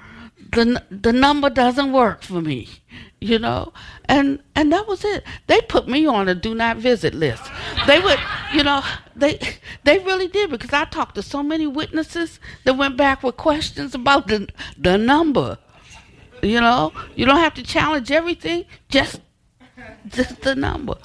[0.52, 2.68] The the number doesn't work for me
[3.24, 3.72] you know?
[4.04, 5.24] And and that was it.
[5.46, 7.42] They put me on a do not visit list.
[7.86, 8.18] They would
[8.52, 8.82] you know
[9.16, 9.40] they
[9.84, 13.94] they really did because i talked to so many witnesses that went back with questions
[13.94, 15.58] about the the number
[16.42, 16.92] you know?
[17.14, 19.20] You don't have to challenge everything just
[20.08, 20.96] just the number.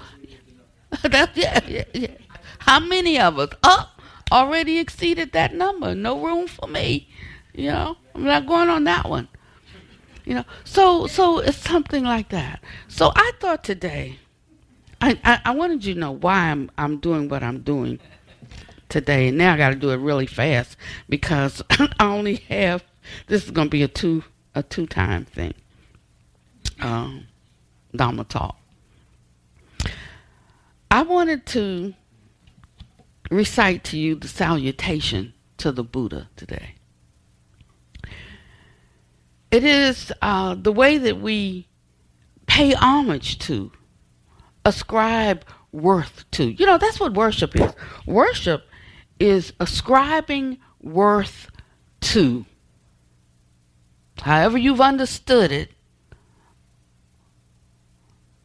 [1.04, 2.18] That, yeah, yeah, yeah.
[2.58, 3.50] how many of us?
[3.64, 3.92] Oh,
[4.32, 5.94] already exceeded that number.
[5.94, 7.08] No room for me
[7.54, 7.98] you know?
[8.16, 9.28] I'm not going on that one
[10.30, 12.62] you know, so so it's something like that.
[12.88, 14.20] So I thought today,
[15.02, 18.00] I, I, I wanted you to know why I'm I'm doing what I'm doing
[18.90, 19.30] today.
[19.30, 20.78] And now I got to do it really fast
[21.10, 22.84] because I only have
[23.26, 24.24] this is going to be a two
[24.54, 25.56] a two time thing.
[26.80, 27.26] Um,
[27.96, 28.56] Dharma talk.
[30.92, 31.96] I wanted to
[33.32, 36.76] recite to you the salutation to the Buddha today.
[39.52, 41.68] It is uh, the way that we
[42.46, 43.72] pay homage to,
[44.66, 46.52] ascribe worth to.
[46.52, 47.74] You know, that's what worship is.
[48.06, 48.64] Worship
[49.20, 51.50] is ascribing worth
[52.02, 52.46] to.
[54.22, 55.72] However, you've understood it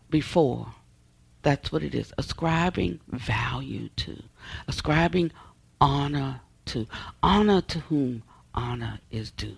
[0.08, 0.74] before,
[1.42, 2.12] that's what it is.
[2.16, 4.22] Ascribing value to,
[4.68, 5.32] ascribing
[5.80, 6.86] honor to.
[7.22, 8.22] Honor to whom
[8.54, 9.56] honor is due.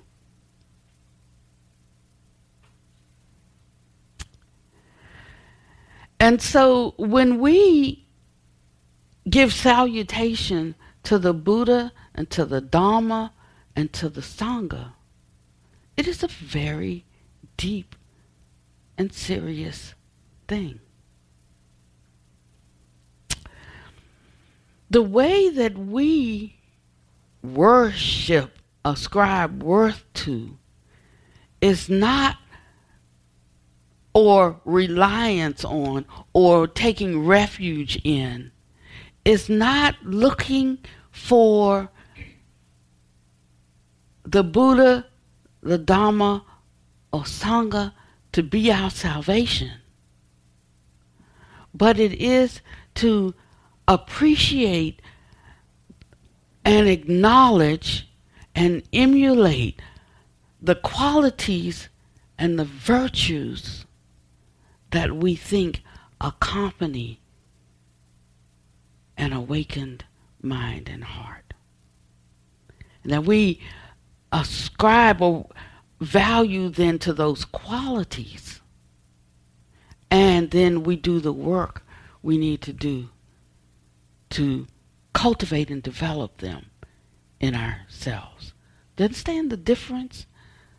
[6.18, 8.06] And so when we
[9.28, 13.32] give salutation to the Buddha and to the Dharma
[13.74, 14.92] and to the Sangha,
[15.96, 17.04] it is a very
[17.56, 17.94] deep
[18.98, 19.94] and serious
[20.48, 20.80] thing.
[24.88, 26.56] The way that we
[27.42, 30.56] worship, ascribe worth to,
[31.60, 32.36] is not
[34.16, 38.50] or reliance on or taking refuge in.
[39.26, 40.78] Is not looking
[41.10, 41.90] for
[44.24, 45.04] the Buddha,
[45.62, 46.42] the Dharma,
[47.12, 47.92] or Sangha
[48.32, 49.72] to be our salvation,
[51.74, 52.62] but it is
[52.94, 53.34] to
[53.86, 55.02] appreciate
[56.64, 58.08] and acknowledge
[58.54, 59.82] and emulate
[60.62, 61.88] the qualities
[62.38, 63.85] and the virtues
[64.96, 65.82] that we think
[66.22, 67.20] accompany
[69.18, 70.02] an awakened
[70.40, 71.52] mind and heart.
[73.02, 73.60] And that we
[74.32, 75.50] ascribe or
[76.00, 78.62] value then to those qualities.
[80.10, 81.82] And then we do the work
[82.22, 83.10] we need to do
[84.30, 84.66] to
[85.12, 86.70] cultivate and develop them
[87.38, 88.54] in ourselves.
[88.96, 90.24] Do you understand the difference?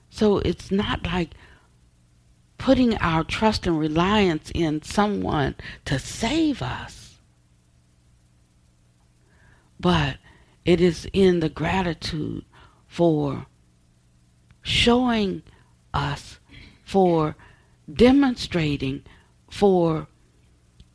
[0.10, 1.36] So it's not like
[2.58, 5.56] putting our trust and reliance in someone
[5.86, 7.20] to save us.
[9.80, 10.18] But
[10.66, 12.44] it is in the gratitude
[12.88, 13.46] for
[14.62, 15.44] showing
[15.94, 16.40] us,
[16.84, 17.36] for
[17.92, 19.04] demonstrating,
[19.50, 20.08] for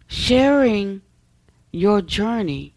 [0.07, 1.03] sharing
[1.71, 2.75] your journey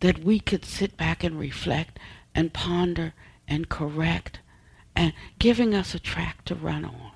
[0.00, 1.98] that we could sit back and reflect
[2.34, 3.14] and ponder
[3.48, 4.40] and correct
[4.94, 7.12] and giving us a track to run on.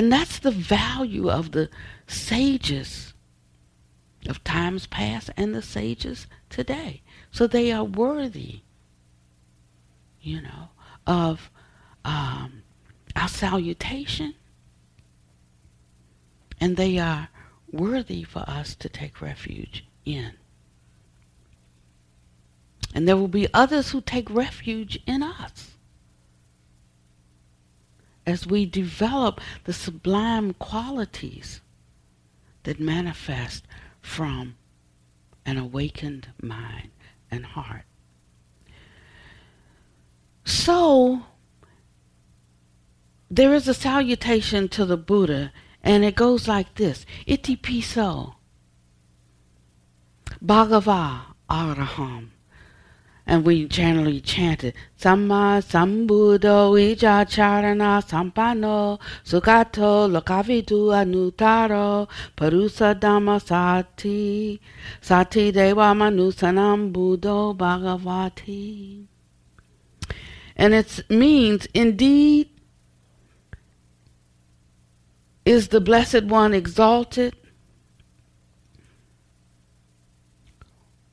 [0.00, 1.68] And that's the value of the
[2.06, 3.12] sages
[4.26, 7.02] of times past and the sages today.
[7.30, 8.62] So they are worthy,
[10.22, 10.70] you know,
[11.06, 11.50] of
[12.02, 12.62] um,
[13.14, 14.36] our salutation.
[16.58, 17.28] And they are
[17.70, 20.32] worthy for us to take refuge in.
[22.94, 25.69] And there will be others who take refuge in us
[28.26, 31.60] as we develop the sublime qualities
[32.64, 33.64] that manifest
[34.00, 34.56] from
[35.46, 36.90] an awakened mind
[37.30, 37.84] and heart.
[40.44, 41.22] So,
[43.30, 45.52] there is a salutation to the Buddha,
[45.82, 48.36] And it goes like this Iti piso.
[50.44, 52.30] Bhagava Araham.
[53.30, 64.60] And we generally chanted Samma Sambuddho Ijacharana Sampano Sugato Lokavidu Anutaro Parusa Dhamma Sati
[65.00, 69.06] Sati Deva Manusanam Buddho Bhagavati.
[70.56, 72.50] And it means, indeed,
[75.44, 77.36] is the Blessed One exalted,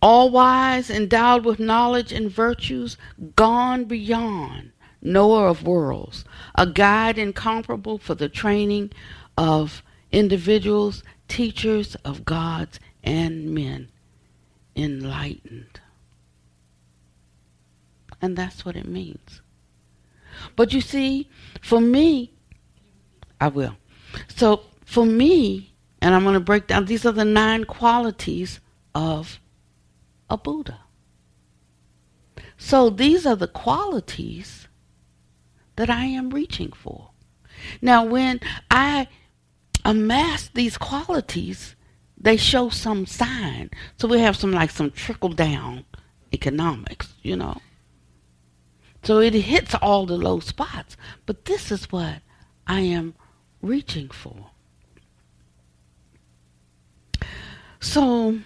[0.02, 2.98] all wise, endowed with knowledge and virtues,
[3.36, 4.72] gone beyond,
[5.02, 6.24] knower of worlds,
[6.56, 8.92] a guide incomparable for the training
[9.38, 9.82] of
[10.12, 13.90] individuals, teachers of gods and men,
[14.76, 15.80] enlightened.
[18.22, 19.42] And that's what it means.
[20.56, 21.30] But you see,
[21.62, 22.34] for me,
[23.40, 23.76] I will.
[24.28, 28.60] So for me, and I'm going to break down, these are the nine qualities
[28.94, 29.40] of
[30.30, 30.82] a Buddha.
[32.58, 34.68] So these are the qualities
[35.76, 37.12] that I am reaching for.
[37.82, 39.08] Now, when I
[39.86, 41.76] amass these qualities,
[42.18, 43.70] they show some sign.
[43.98, 45.86] So we have some like some trickle down
[46.34, 47.62] economics, you know.
[49.04, 50.98] So it hits all the low spots.
[51.26, 52.22] But this is what
[52.66, 53.16] I am
[53.62, 54.52] reaching for.
[57.80, 58.40] So,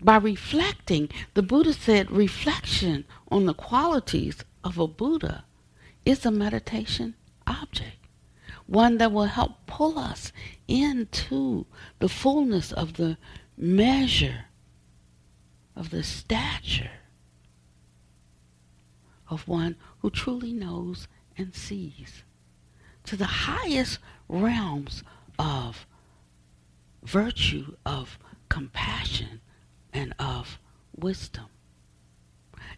[0.00, 5.44] by reflecting, the Buddha said reflection on the qualities of a Buddha
[6.04, 7.14] is a meditation
[7.46, 7.96] object,
[8.66, 10.32] one that will help pull us
[10.68, 11.66] into
[11.98, 13.16] the fullness of the
[13.56, 14.46] measure
[15.74, 16.90] of the stature
[19.28, 22.22] of one who truly knows and sees
[23.04, 25.02] to the highest realms
[25.38, 25.86] of
[27.02, 28.18] virtue, of
[28.48, 29.40] compassion,
[29.96, 30.58] and of
[30.94, 31.46] wisdom.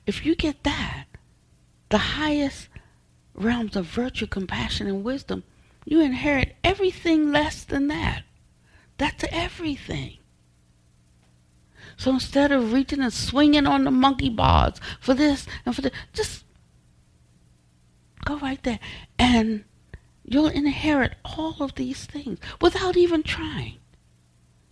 [0.06, 1.06] If you get that,
[1.90, 2.68] the highest
[3.34, 5.42] realms of virtue, compassion, and wisdom,
[5.84, 8.22] you inherit everything less than that.
[8.98, 10.18] That's everything.
[11.96, 15.92] So instead of reaching and swinging on the monkey bars for this and for this,
[16.12, 16.44] just
[18.24, 18.78] go right there.
[19.18, 19.64] And
[20.24, 23.78] you'll inherit all of these things without even trying.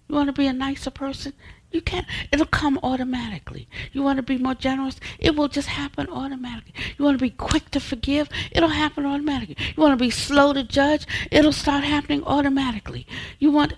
[0.08, 1.32] You want to be a nicer person?
[1.76, 2.06] You can't.
[2.32, 3.68] It'll come automatically.
[3.92, 4.98] You want to be more generous?
[5.18, 6.72] It will just happen automatically.
[6.96, 8.30] You want to be quick to forgive?
[8.50, 9.58] It'll happen automatically.
[9.76, 11.06] You want to be slow to judge?
[11.30, 13.06] It'll start happening automatically.
[13.38, 13.74] You want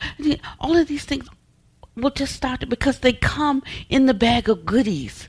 [0.60, 1.28] all of these things
[1.96, 5.28] will just start because they come in the bag of goodies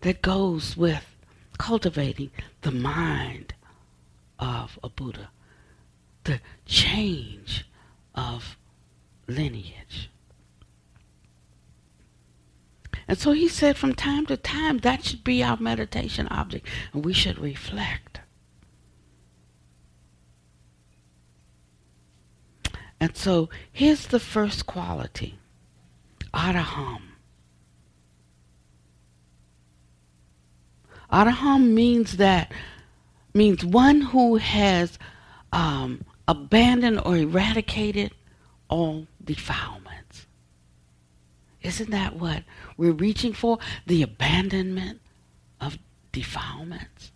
[0.00, 1.06] that goes with
[1.58, 3.54] cultivating the mind
[4.40, 5.30] of a Buddha,
[6.24, 7.64] the change
[8.16, 8.56] of
[9.28, 10.10] lineage.
[13.08, 17.04] And so he said from time to time that should be our meditation object, and
[17.04, 18.20] we should reflect.
[23.00, 25.38] And so here's the first quality
[26.34, 27.00] Araham.
[31.10, 32.52] Araham means that
[33.32, 34.98] means one who has
[35.52, 38.12] um, abandoned or eradicated
[38.68, 39.97] all defilements.
[41.68, 42.44] Isn't that what
[42.78, 43.58] we're reaching for?
[43.86, 45.00] The abandonment
[45.60, 45.78] of
[46.12, 47.12] defilements.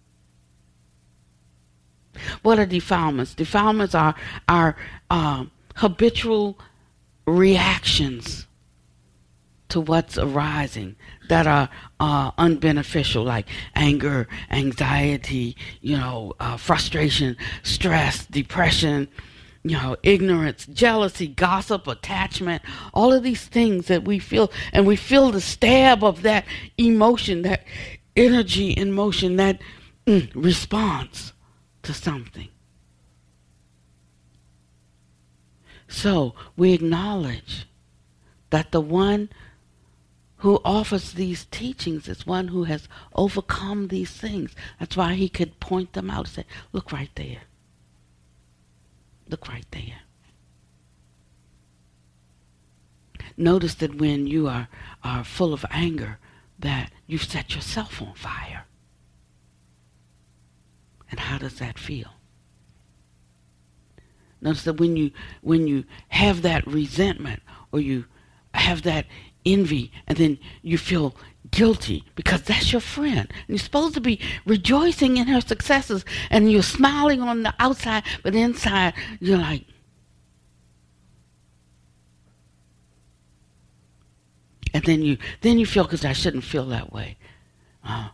[2.43, 3.35] What are defilements?
[3.35, 4.15] Defilements are
[4.49, 4.77] our
[5.09, 6.59] um, habitual
[7.27, 8.47] reactions
[9.71, 10.97] to what's arising
[11.31, 19.09] that are uh, unbeneficial, like anger, anxiety, you know, uh, frustration, stress, depression,
[19.65, 24.97] you know, ignorance, jealousy, gossip, attachment, all of these things that we feel, and we
[24.97, 26.45] feel the stab of that
[26.79, 27.65] emotion, that
[28.17, 29.61] energy in motion, that
[30.07, 31.33] mm, response
[31.83, 32.49] to something.
[35.87, 37.67] So we acknowledge
[38.51, 39.29] that the one
[40.39, 44.57] who offers these teachings is one who has overcome these things.
[44.81, 47.43] That's why he could point them out and say, look right there.
[49.33, 50.03] Look right there.
[53.39, 54.69] Notice that when you are,
[55.03, 56.19] are full of anger,
[56.59, 58.67] that you set yourself on fire.
[61.11, 62.11] And how does that feel?
[64.43, 68.05] Notice that when you when you have that resentment or you
[68.53, 69.07] have that
[69.47, 71.17] envy, and then you feel
[71.53, 73.31] guilty because that's your friend.
[73.31, 78.03] And you're supposed to be rejoicing in her successes and you're smiling on the outside,
[78.25, 79.65] but inside you're like,
[84.75, 87.19] and then you then you feel because I shouldn't feel that way.
[87.85, 88.09] Uh,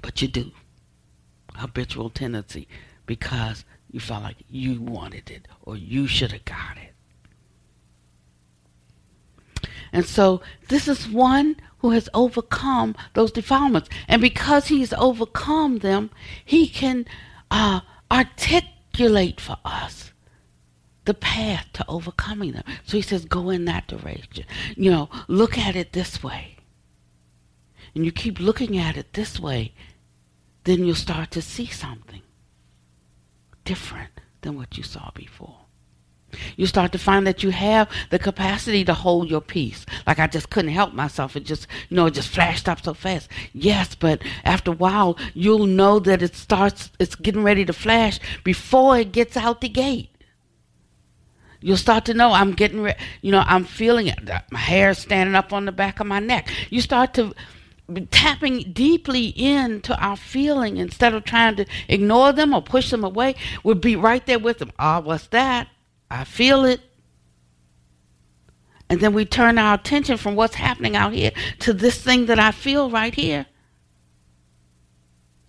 [0.00, 0.52] but you do
[1.54, 2.68] habitual tendency
[3.06, 6.91] because you felt like you wanted it or you should have got it.
[9.92, 13.88] And so this is one who has overcome those defilements.
[14.08, 16.10] And because he's overcome them,
[16.44, 17.06] he can
[17.50, 17.80] uh,
[18.10, 20.12] articulate for us
[21.04, 22.64] the path to overcoming them.
[22.84, 24.44] So he says, go in that direction.
[24.76, 26.56] You know, look at it this way.
[27.94, 29.74] And you keep looking at it this way,
[30.64, 32.22] then you'll start to see something
[33.64, 34.12] different
[34.42, 35.61] than what you saw before.
[36.56, 39.84] You start to find that you have the capacity to hold your peace.
[40.06, 41.36] Like I just couldn't help myself.
[41.36, 43.28] It just, you know, it just flashed up so fast.
[43.52, 48.18] Yes, but after a while, you'll know that it starts, it's getting ready to flash
[48.44, 50.08] before it gets out the gate.
[51.60, 54.18] You'll start to know I'm getting, re- you know, I'm feeling it.
[54.50, 56.50] My hair standing up on the back of my neck.
[56.70, 57.34] You start to
[58.10, 63.34] tapping deeply into our feeling instead of trying to ignore them or push them away.
[63.62, 64.72] We'll be right there with them.
[64.78, 65.68] Ah, oh, what's that?
[66.12, 66.80] I feel it.
[68.90, 72.38] And then we turn our attention from what's happening out here to this thing that
[72.38, 73.46] I feel right here.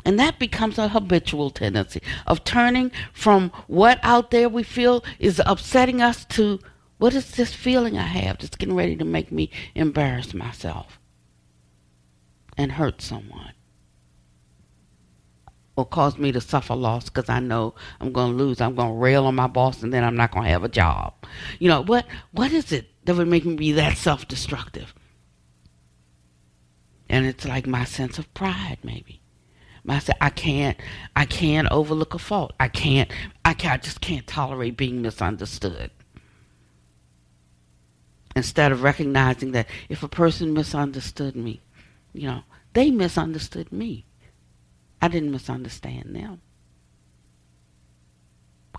[0.06, 5.42] And that becomes a habitual tendency of turning from what out there we feel is
[5.46, 6.60] upsetting us to
[6.98, 11.00] what is this feeling I have that's getting ready to make me embarrass myself
[12.58, 13.54] and hurt someone
[15.76, 18.62] or cause me to suffer loss because I know I'm going to lose.
[18.62, 20.70] I'm going to rail on my boss and then I'm not going to have a
[20.70, 21.14] job.
[21.60, 24.94] You know, what what is it that would make me be that self-destructive?
[27.10, 29.22] And it's like my sense of pride maybe.
[29.84, 30.78] My I can't
[31.16, 32.54] I can't overlook a fault.
[32.60, 33.12] I can't
[33.44, 35.92] I, can't, I just can't tolerate being misunderstood.
[38.36, 41.62] Instead of recognizing that if a person misunderstood me,
[42.14, 42.44] you know,
[42.74, 44.06] they misunderstood me
[45.04, 46.40] I didn't misunderstand them.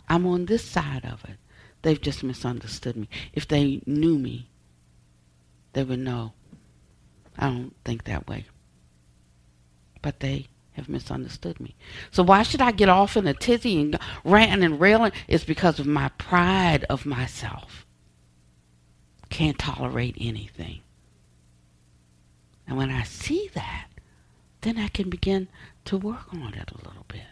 [0.08, 1.36] I'm on this side of it.
[1.82, 3.10] They've just misunderstood me.
[3.34, 4.48] If they knew me,
[5.74, 6.32] they would know
[7.36, 8.46] I don't think that way.
[10.00, 11.74] But they have misunderstood me.
[12.10, 15.12] So why should I get off in a tizzy and ranting and railing?
[15.28, 17.84] It's because of my pride of myself.
[19.28, 20.80] Can't tolerate anything.
[22.66, 23.88] And when I see that,
[24.62, 25.48] then I can begin
[25.87, 27.22] to work on it a little bit.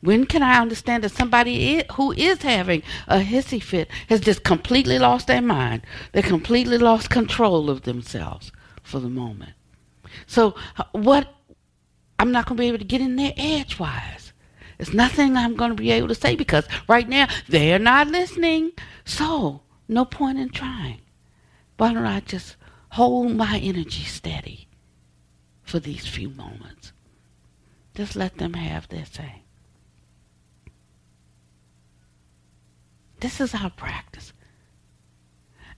[0.00, 4.98] When can I understand that somebody who is having a hissy fit has just completely
[4.98, 5.82] lost their mind?
[6.12, 8.52] They completely lost control of themselves
[8.82, 9.52] for the moment.
[10.26, 11.34] So, uh, what?
[12.18, 14.32] I'm not going to be able to get in there edgewise.
[14.78, 18.72] There's nothing I'm going to be able to say because right now they're not listening.
[19.04, 21.02] So, no point in trying.
[21.76, 22.56] Why don't I just
[22.90, 24.66] hold my energy steady
[25.62, 26.81] for these few moments?
[27.94, 29.42] Just let them have their say.
[33.20, 34.32] This is our practice.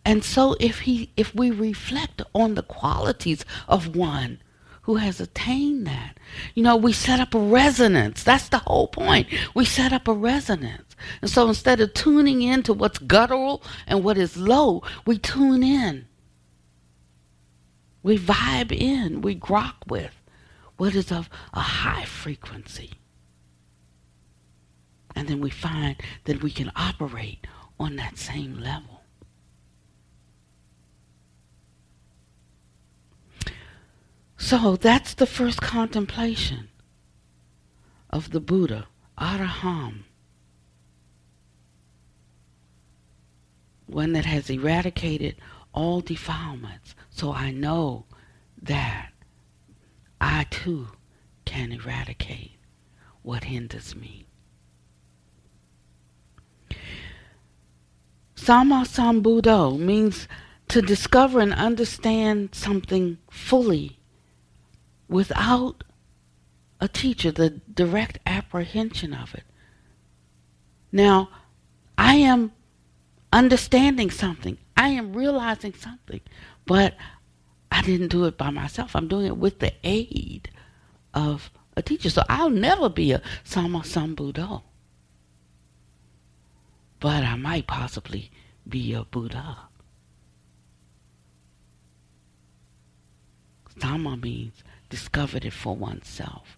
[0.04, 4.40] And so if he if we reflect on the qualities of one
[4.82, 6.18] who has attained that,
[6.54, 8.22] you know, we set up a resonance.
[8.22, 9.28] That's the whole point.
[9.54, 10.94] We set up a resonance.
[11.22, 15.62] And so instead of tuning in to what's guttural and what is low, we tune
[15.62, 16.06] in.
[18.02, 20.12] We vibe in, we grok with
[20.76, 22.92] what is of a high frequency.
[25.14, 27.46] And then we find that we can operate
[27.78, 29.02] on that same level.
[34.36, 36.68] So that's the first contemplation
[38.10, 40.02] of the Buddha, Araham.
[43.86, 45.36] One that has eradicated
[45.72, 46.94] all defilements.
[47.08, 48.04] So I know
[48.60, 49.13] that
[50.26, 50.88] I too
[51.44, 52.56] can eradicate
[53.20, 54.24] what hinders me.
[58.34, 60.26] Samma Sambuddho means
[60.68, 63.98] to discover and understand something fully
[65.08, 65.84] without
[66.80, 69.44] a teacher, the direct apprehension of it.
[70.90, 71.28] Now,
[71.98, 72.52] I am
[73.30, 74.56] understanding something.
[74.74, 76.22] I am realizing something,
[76.64, 76.94] but
[77.74, 78.94] I didn't do it by myself.
[78.94, 80.48] I'm doing it with the aid
[81.12, 82.08] of a teacher.
[82.08, 84.62] So I'll never be a Samma Sambuddho.
[87.00, 88.30] But I might possibly
[88.68, 89.58] be a Buddha.
[93.80, 96.56] Sama means discovered it for oneself.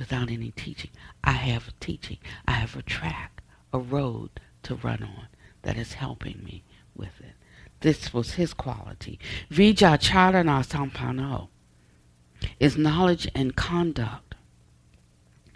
[0.00, 0.90] Without any teaching.
[1.22, 2.18] I have a teaching.
[2.44, 3.40] I have a track.
[3.72, 4.30] a road
[4.64, 5.28] to run on
[5.62, 6.64] that is helping me
[6.96, 7.34] with it.
[7.80, 9.18] This was his quality.
[9.50, 11.48] Vijacharana sampano
[12.60, 14.34] is knowledge and conduct,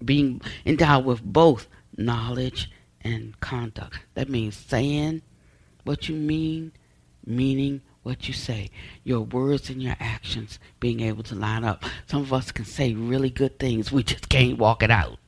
[0.05, 2.71] being endowed with both knowledge
[3.01, 4.01] and conduct.
[4.15, 5.23] That means saying
[5.85, 6.73] what you mean,
[7.25, 8.71] meaning what you say,
[9.05, 11.85] your words and your actions being able to line up.
[12.07, 15.19] Some of us can say really good things, we just can't walk it out.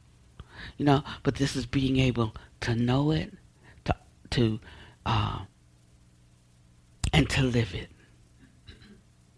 [0.76, 3.32] You know, but this is being able to know it,
[3.84, 3.96] to
[4.30, 4.60] to
[5.06, 5.40] uh,
[7.18, 7.88] and to live it.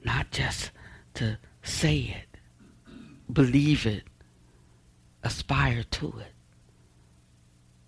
[0.05, 0.71] Not just
[1.15, 2.39] to say it,
[3.33, 4.03] believe it,
[5.23, 6.35] aspire to it,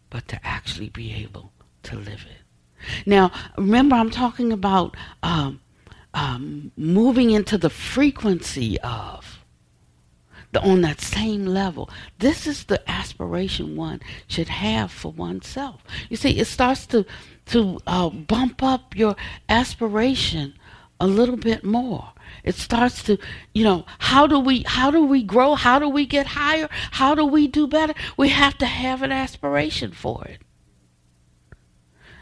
[0.09, 3.05] but to actually be able to live it.
[3.05, 5.61] Now, remember, I'm talking about um,
[6.15, 9.41] um, moving into the frequency of.
[10.53, 11.89] The, on that same level.
[12.19, 15.83] This is the aspiration one should have for oneself.
[16.11, 17.07] You see, it starts to
[17.47, 19.17] to uh, bump up your
[19.49, 20.55] aspiration
[21.01, 22.13] a little bit more.
[22.45, 23.19] It starts to,
[23.53, 25.55] you know, how do we how do we grow?
[25.55, 26.69] How do we get higher?
[26.93, 27.95] How do we do better?
[28.17, 30.41] We have to have an aspiration for it.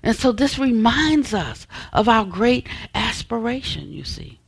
[0.03, 4.41] And so this reminds us of our great aspiration, you see.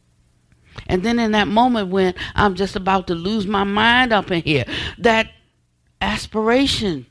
[0.86, 4.42] And then in that moment when I'm just about to lose my mind up in
[4.42, 4.64] here,
[4.98, 5.30] that
[6.00, 7.06] aspiration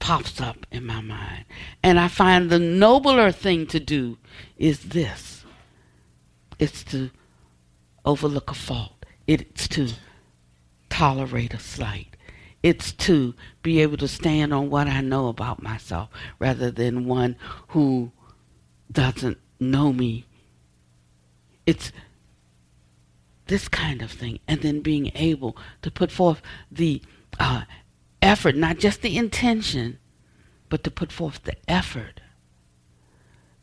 [0.00, 1.44] pops up in my mind.
[1.82, 4.18] And I find the nobler thing to do
[4.56, 5.44] is this
[6.58, 7.10] it's to
[8.04, 9.90] overlook a fault, it's to
[10.88, 12.16] tolerate a slight,
[12.62, 17.36] it's to be able to stand on what I know about myself rather than one
[17.68, 18.10] who
[18.90, 20.26] doesn't know me.
[21.66, 21.92] It's
[23.46, 24.40] this kind of thing.
[24.48, 26.40] And then being able to put forth
[26.70, 27.02] the
[27.38, 27.62] uh,
[28.22, 29.98] effort, not just the intention,
[30.68, 32.20] but to put forth the effort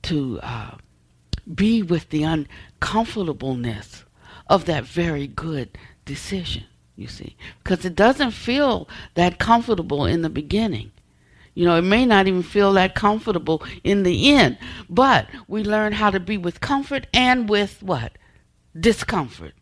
[0.03, 0.77] to uh,
[1.53, 4.05] be with the uncomfortableness
[4.47, 6.63] of that very good decision
[6.97, 10.91] you see, because it doesn't feel that comfortable in the beginning.
[11.53, 14.57] You know, it may not even feel that comfortable in the end,
[14.89, 18.17] but we learn how to be with comfort and with what?
[18.77, 19.53] Discomfort.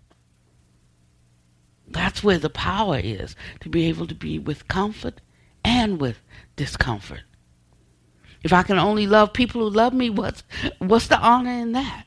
[1.88, 5.22] That's where the power is to be able to be with comfort
[5.64, 6.20] and with
[6.56, 7.22] discomfort.
[8.44, 10.44] If I can only love people who love me, what's
[10.80, 12.06] what's the honor in that?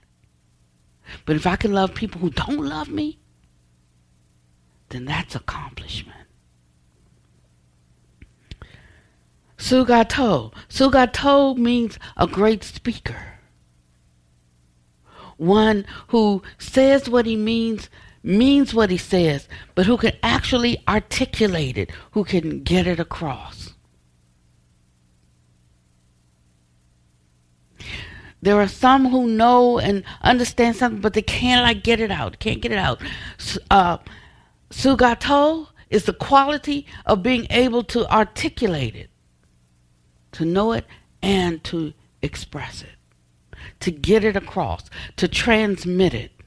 [1.24, 3.18] But if I can love people who don't love me,
[4.90, 6.14] then that's accomplishment.
[9.56, 10.52] Sugato.
[10.68, 13.38] Sugato means a great speaker.
[15.36, 17.90] One who says what he means,
[18.22, 23.74] means what he says, but who can actually articulate it, who can get it across.
[28.40, 32.38] There are some who know and understand something, but they can't like get it out.
[32.38, 33.02] Can't get it out.
[33.70, 33.98] Uh,
[34.70, 39.10] Sugato is the quality of being able to articulate it,
[40.32, 40.86] to know it,
[41.20, 41.92] and to
[42.22, 46.37] express it, to get it across, to transmit it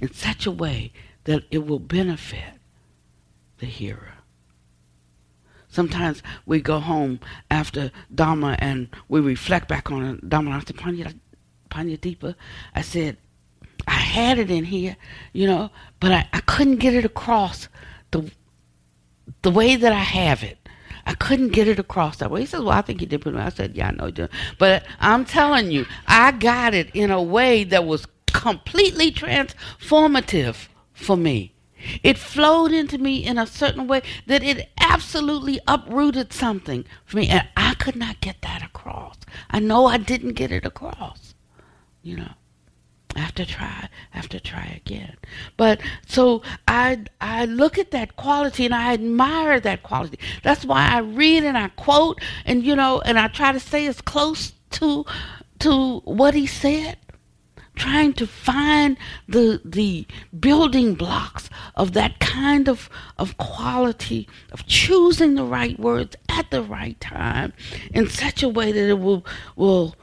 [0.00, 0.92] in such a way
[1.24, 2.54] that it will benefit
[3.58, 4.12] the hearer.
[5.68, 7.20] Sometimes we go home
[7.50, 10.28] after Dharma and we reflect back on it.
[10.28, 11.14] Dharma, after Panya,
[11.70, 12.34] Panya Deepa,
[12.74, 13.18] I said,
[13.86, 14.96] I had it in here,
[15.32, 15.70] you know,
[16.00, 17.68] but I, I couldn't get it across
[18.10, 18.30] the
[19.42, 20.58] the way that I have it.
[21.04, 22.40] I couldn't get it across that way.
[22.40, 23.46] He says, Well, I think you did pretty well.
[23.46, 24.30] I said, Yeah, I know you did.
[24.58, 28.06] But I'm telling you, I got it in a way that was
[28.36, 31.54] completely transformative for me.
[32.02, 37.28] It flowed into me in a certain way that it absolutely uprooted something for me.
[37.28, 39.16] And I could not get that across.
[39.50, 41.34] I know I didn't get it across,
[42.02, 42.32] you know.
[43.14, 45.16] I have to try, I have to try again.
[45.56, 50.18] But so I I look at that quality and I admire that quality.
[50.42, 53.86] That's why I read and I quote and you know and I try to stay
[53.86, 55.06] as close to
[55.60, 56.98] to what he said
[57.76, 58.96] trying to find
[59.28, 60.06] the the
[60.38, 66.62] building blocks of that kind of of quality of choosing the right words at the
[66.62, 67.52] right time
[67.92, 69.24] in such a way that it will
[69.54, 69.94] will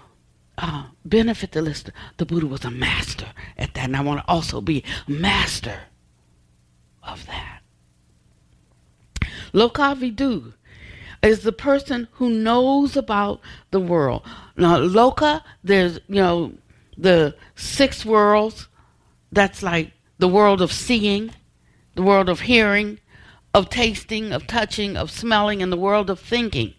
[0.58, 1.94] uh, benefit the listener.
[2.18, 5.80] The Buddha was a master at that, and I want to also be master
[7.02, 7.62] of that.
[9.54, 10.54] Lokavidu
[11.22, 13.40] is the person who knows about
[13.72, 14.24] the world.
[14.58, 16.54] Now, Loka, there's, you know,
[16.98, 18.68] the six worlds.
[19.32, 21.32] That's like the world of seeing,
[21.96, 23.00] the world of hearing,
[23.54, 26.74] of tasting, of touching, of smelling, and the world of thinking.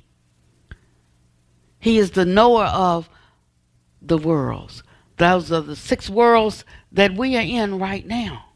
[1.79, 3.09] He is the knower of
[4.01, 4.83] the worlds.
[5.17, 8.47] Those are the six worlds that we are in right now.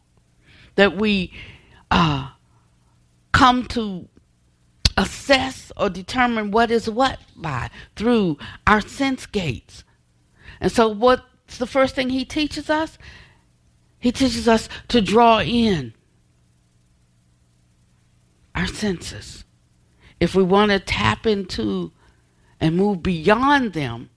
[0.75, 1.33] That we
[1.91, 2.31] uh,
[3.33, 4.09] come to
[4.97, 9.85] assess or determine what is what by through our sense gates.
[10.61, 10.89] And so,
[11.49, 12.99] what's the first thing he teaches us?
[13.99, 15.95] He teaches us to draw in
[18.55, 19.45] our senses.
[20.21, 21.91] If we want to tap into
[22.61, 24.11] and move beyond them,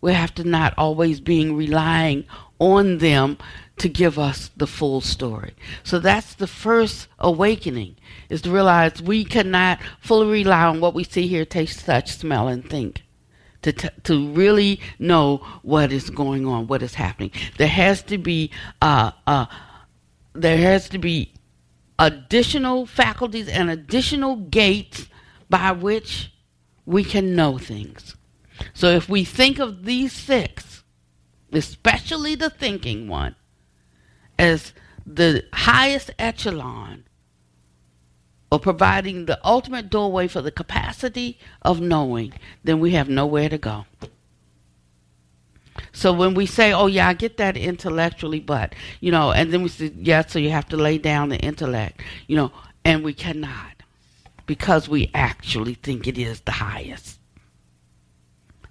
[0.00, 2.24] we have to not always being relying
[2.58, 3.38] on them
[3.78, 5.54] to give us the full story.
[5.84, 7.94] So that's the first awakening
[8.28, 12.48] is to realize we cannot fully rely on what we see, hear, taste, touch, smell,
[12.48, 13.05] and think.
[13.66, 18.16] To, t- to really know what is going on, what is happening, there has to
[18.16, 19.46] be uh, uh,
[20.34, 21.32] there has to be
[21.98, 25.08] additional faculties and additional gates
[25.50, 26.32] by which
[26.84, 28.14] we can know things.
[28.72, 30.84] So if we think of these six,
[31.52, 33.34] especially the thinking one,
[34.38, 34.72] as
[35.04, 37.05] the highest echelon
[38.50, 42.32] of providing the ultimate doorway for the capacity of knowing,
[42.64, 43.86] then we have nowhere to go.
[45.92, 49.62] So when we say, "Oh yeah, I get that intellectually," but you know, and then
[49.62, 52.52] we say, "Yeah, so you have to lay down the intellect," you know,
[52.84, 53.82] and we cannot
[54.46, 57.18] because we actually think it is the highest.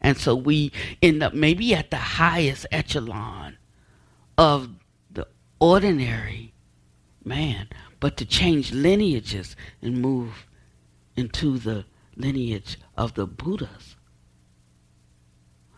[0.02, 0.72] And so we
[1.02, 3.58] end up maybe at the highest echelon
[4.38, 4.70] of
[5.12, 5.28] the
[5.60, 6.54] ordinary
[7.24, 7.68] man,
[8.00, 10.46] but to change lineages and move
[11.16, 11.86] into the
[12.16, 13.96] lineage of the Buddhas,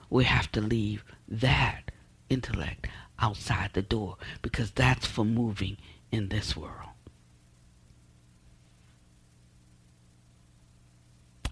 [0.09, 1.91] we have to leave that
[2.29, 2.87] intellect
[3.19, 5.77] outside the door because that's for moving
[6.11, 6.89] in this world.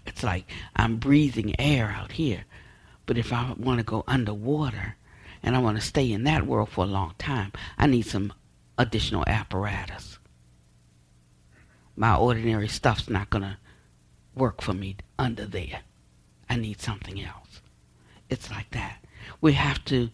[0.06, 2.44] It's like I'm breathing air out here,
[3.04, 4.96] but if I want to go underwater
[5.42, 8.32] and I want to stay in that world for a long time, I need some
[8.78, 10.18] additional apparatus.
[11.96, 13.56] My ordinary stuff's not going to
[14.34, 15.80] work for me under there.
[16.48, 17.62] I need something else.
[18.28, 18.98] It's like that
[19.40, 20.10] we have to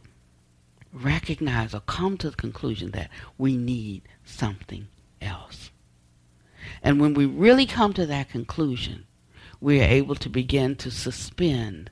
[0.92, 4.88] recognize or come to the conclusion that we need something
[5.20, 5.70] else.
[6.82, 9.06] And when we really come to that conclusion,
[9.60, 11.90] we are able to begin to suspend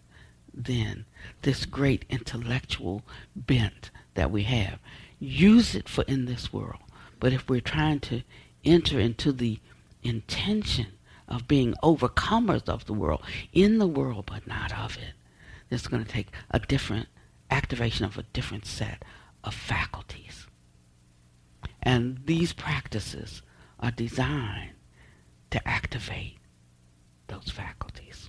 [0.52, 1.06] then
[1.42, 3.02] this great intellectual
[3.34, 4.78] bent that we have.
[5.18, 6.80] Use it for in this world.
[7.20, 8.22] But if we're trying to
[8.64, 9.60] enter into the
[10.02, 10.86] intention
[11.28, 13.22] of being overcomers of the world,
[13.52, 15.14] in the world but not of it,
[15.70, 17.08] it's going to take a different
[17.50, 19.04] activation of a different set
[19.44, 20.46] of faculties.
[21.82, 23.42] And these practices
[23.78, 24.72] are designed
[25.50, 26.38] to activate
[27.28, 28.28] those faculties.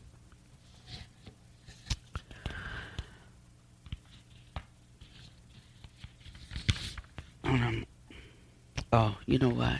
[7.44, 7.86] Um,
[8.94, 9.80] oh, you know what?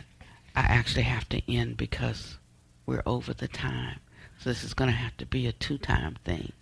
[0.54, 2.38] I actually have to end because
[2.86, 4.00] we're over the time.
[4.38, 6.52] So this is going to have to be a two time thing.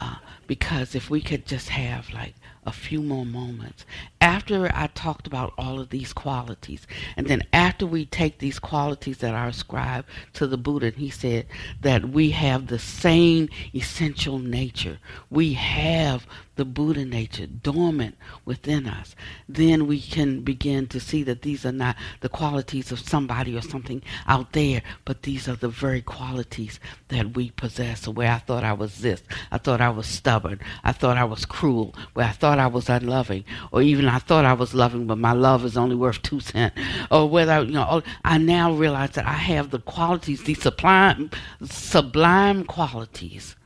[0.00, 0.16] Uh,
[0.48, 2.34] because if we could just have like
[2.66, 3.86] a few more moments
[4.20, 6.86] after I talked about all of these qualities,
[7.16, 11.10] and then after we take these qualities that are ascribed to the Buddha, and he
[11.10, 11.46] said
[11.80, 14.98] that we have the same essential nature.
[15.30, 16.26] We have
[16.56, 19.14] the Buddha nature dormant within us.
[19.48, 23.62] Then we can begin to see that these are not the qualities of somebody or
[23.62, 28.08] something out there, but these are the very qualities that we possess.
[28.08, 29.22] Where I thought I was this,
[29.52, 30.37] I thought I was stubborn,
[30.84, 34.44] I thought I was cruel, where I thought I was unloving, or even I thought
[34.44, 36.78] I was loving, but my love is only worth two cents,
[37.10, 41.30] or whether you know, oh, I now realize that I have the qualities, these sublime,
[41.62, 43.56] sublime qualities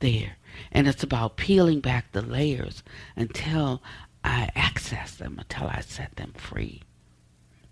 [0.00, 0.36] there,
[0.72, 2.82] and it's about peeling back the layers
[3.16, 3.82] until
[4.22, 6.82] I access them, until I set them free.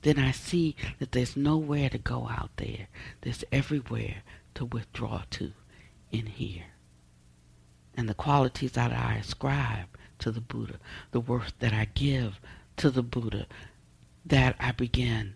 [0.02, 2.88] Then I see that there's nowhere to go out there.
[3.20, 4.22] There's everywhere
[4.54, 5.52] to withdraw to
[6.10, 6.64] in here.
[7.94, 9.86] And the qualities that I ascribe
[10.18, 10.78] to the Buddha,
[11.10, 12.40] the worth that I give
[12.76, 13.46] to the Buddha,
[14.24, 15.34] that I begin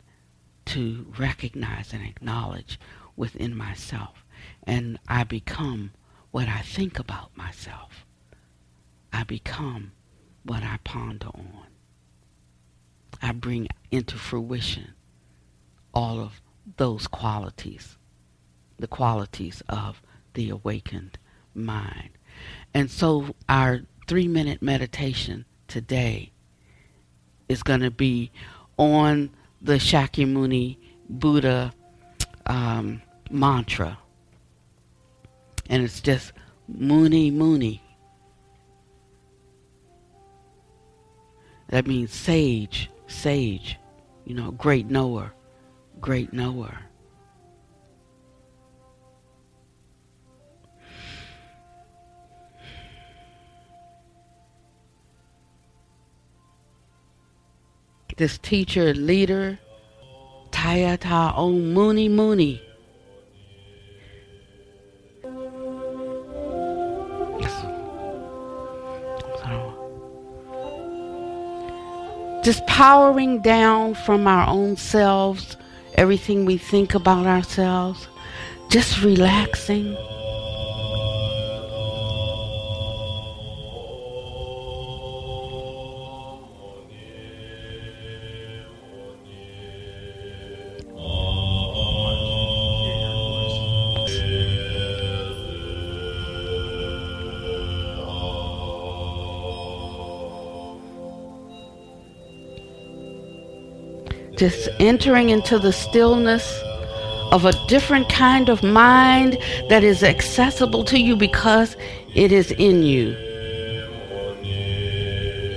[0.67, 2.79] to recognize and acknowledge
[3.17, 4.25] within myself.
[4.63, 5.93] And I become
[6.31, 8.05] what I think about myself.
[9.13, 9.93] I become
[10.45, 11.67] what I ponder on.
[13.23, 14.95] I bring into fruition
[15.95, 16.43] all of
[16.77, 17.97] those qualities,
[18.79, 20.03] the qualities of
[20.35, 21.19] the awakened
[21.55, 22.11] mind.
[22.75, 26.33] And so our three minute meditation today
[27.49, 28.31] is going to be
[28.77, 29.31] on
[29.63, 30.77] the Shakyamuni
[31.09, 31.73] Buddha
[32.47, 33.99] um, mantra.
[35.69, 36.33] And it's just
[36.69, 37.83] Muni Muni.
[41.69, 43.77] That means sage, sage,
[44.25, 45.33] you know, great knower,
[46.01, 46.86] great knower.
[58.17, 59.59] This teacher, leader,
[60.51, 62.63] Tayata Om Muni Muni.
[72.43, 75.57] just powering down from our own selves,
[75.95, 78.07] everything we think about ourselves,
[78.71, 79.97] just relaxing.
[104.37, 106.63] Just entering into the stillness
[107.33, 111.77] of a different kind of mind that is accessible to you because
[112.15, 113.13] it is in you.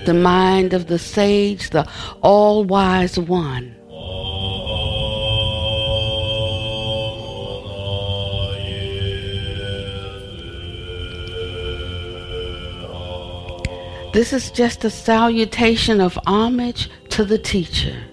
[0.05, 1.87] The mind of the sage, the
[2.21, 3.75] all wise one.
[14.11, 18.08] This is just a salutation of homage to the teacher.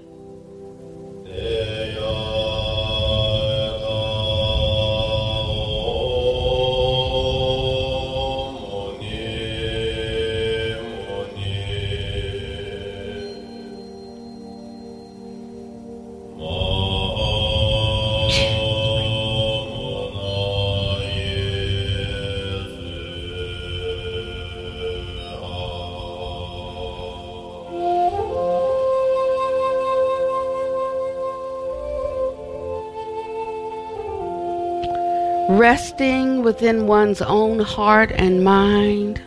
[36.46, 39.20] Within one's own heart and mind,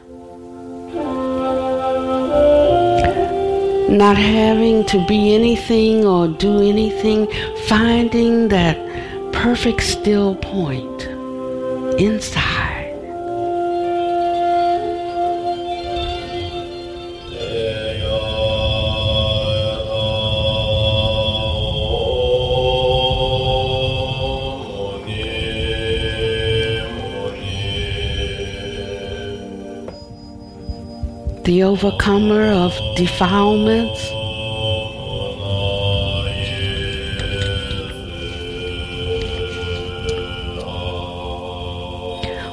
[3.90, 7.28] not having to be anything or do anything,
[7.68, 8.78] finding that
[9.34, 11.04] perfect still point
[12.00, 12.39] inside.
[31.50, 34.12] The overcomer of defilements.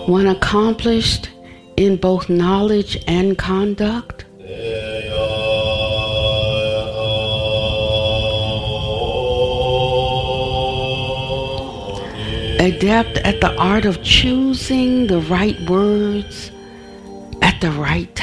[0.08, 1.28] One accomplished
[1.76, 4.24] in both knowledge and conduct.
[12.58, 16.50] Adept at the art of choosing the right words
[17.42, 18.15] at the right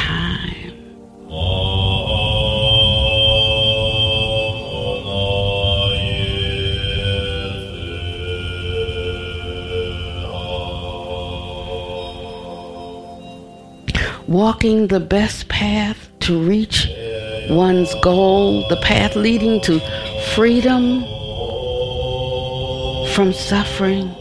[14.34, 16.89] walking the best path to reach
[17.51, 19.79] one's goal, the path leading to
[20.34, 21.01] freedom
[23.13, 24.11] from suffering,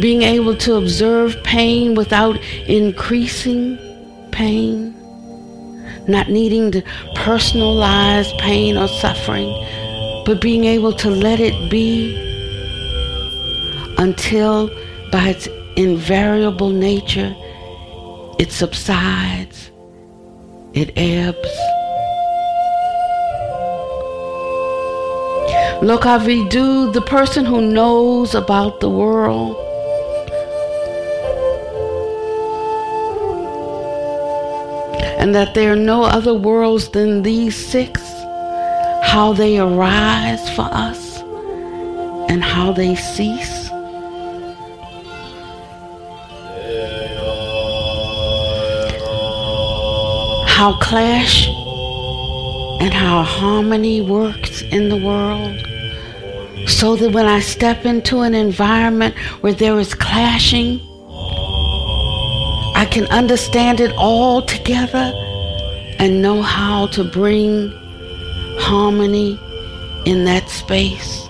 [0.00, 2.38] being able to observe pain without
[2.68, 3.76] increasing
[4.30, 4.94] pain,
[6.06, 6.80] not needing to
[7.16, 9.50] personalize pain or suffering,
[10.24, 12.14] but being able to let it be
[13.98, 14.68] until
[15.10, 17.34] by its invariable nature
[18.42, 19.70] it subsides,
[20.72, 21.54] it ebbs.
[25.80, 29.54] Lokavidu, the person who knows about the world,
[35.20, 38.02] and that there are no other worlds than these six,
[39.04, 41.20] how they arise for us
[42.28, 43.61] and how they cease.
[50.62, 51.48] How clash
[52.80, 55.58] and how harmony works in the world.
[56.68, 60.80] So that when I step into an environment where there is clashing,
[62.76, 65.12] I can understand it all together
[65.98, 67.72] and know how to bring
[68.60, 69.40] harmony
[70.04, 71.21] in that space.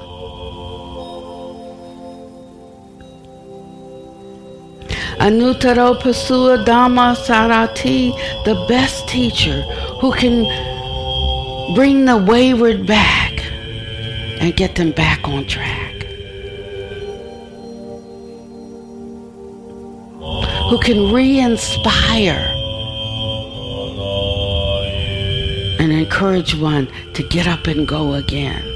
[5.22, 8.10] Anuttaro Purisa Damma Sarathi,
[8.44, 9.62] the best teacher
[10.00, 10.42] who can
[11.76, 13.32] bring the wayward back
[14.40, 16.02] and get them back on track.
[20.70, 22.42] Who can re inspire
[25.78, 28.71] and encourage one to get up and go again.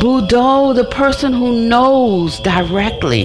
[0.00, 3.24] Buddha, the person who knows directly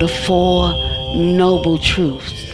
[0.00, 0.72] the Four
[1.14, 2.44] Noble Truths.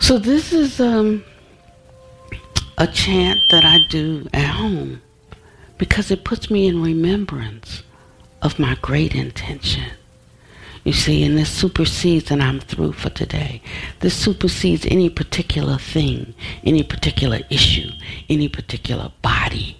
[0.00, 1.24] So this is um,
[2.84, 5.00] a chant that I do at home
[5.78, 7.82] because it puts me in remembrance
[8.42, 9.90] of my great intention.
[10.84, 13.62] You see, and this supersedes, and I'm through for today.
[14.00, 17.88] This supersedes any particular thing, any particular issue,
[18.28, 19.78] any particular body.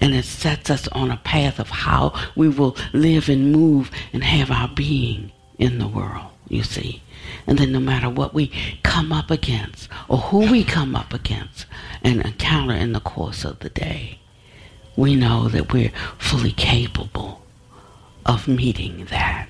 [0.00, 4.24] And it sets us on a path of how we will live and move and
[4.24, 5.30] have our being
[5.60, 7.00] in the world, you see.
[7.46, 8.50] And then no matter what we
[8.82, 11.66] come up against or who we come up against
[12.02, 14.18] and encounter in the course of the day,
[14.96, 17.42] we know that we're fully capable
[18.24, 19.48] of meeting that.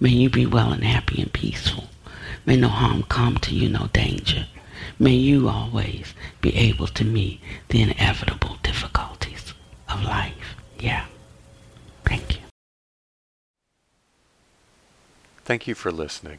[0.00, 1.84] May you be well and happy and peaceful.
[2.44, 4.46] May no harm come to you, no danger.
[4.98, 9.54] May you always be able to meet the inevitable difficulties
[9.88, 10.56] of life.
[10.78, 11.06] Yeah.
[12.04, 12.42] Thank you.
[15.44, 16.38] Thank you for listening.